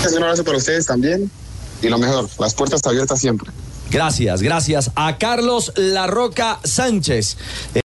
Un 0.09 0.23
abrazo 0.23 0.43
para 0.43 0.57
ustedes 0.57 0.85
también. 0.85 1.29
Y 1.81 1.89
lo 1.89 1.97
mejor, 1.97 2.27
las 2.39 2.53
puertas 2.53 2.81
abiertas 2.85 3.19
siempre. 3.19 3.51
Gracias, 3.91 4.41
gracias 4.41 4.91
a 4.95 5.17
Carlos 5.17 5.73
La 5.75 6.07
Roca 6.07 6.59
Sánchez. 6.63 7.37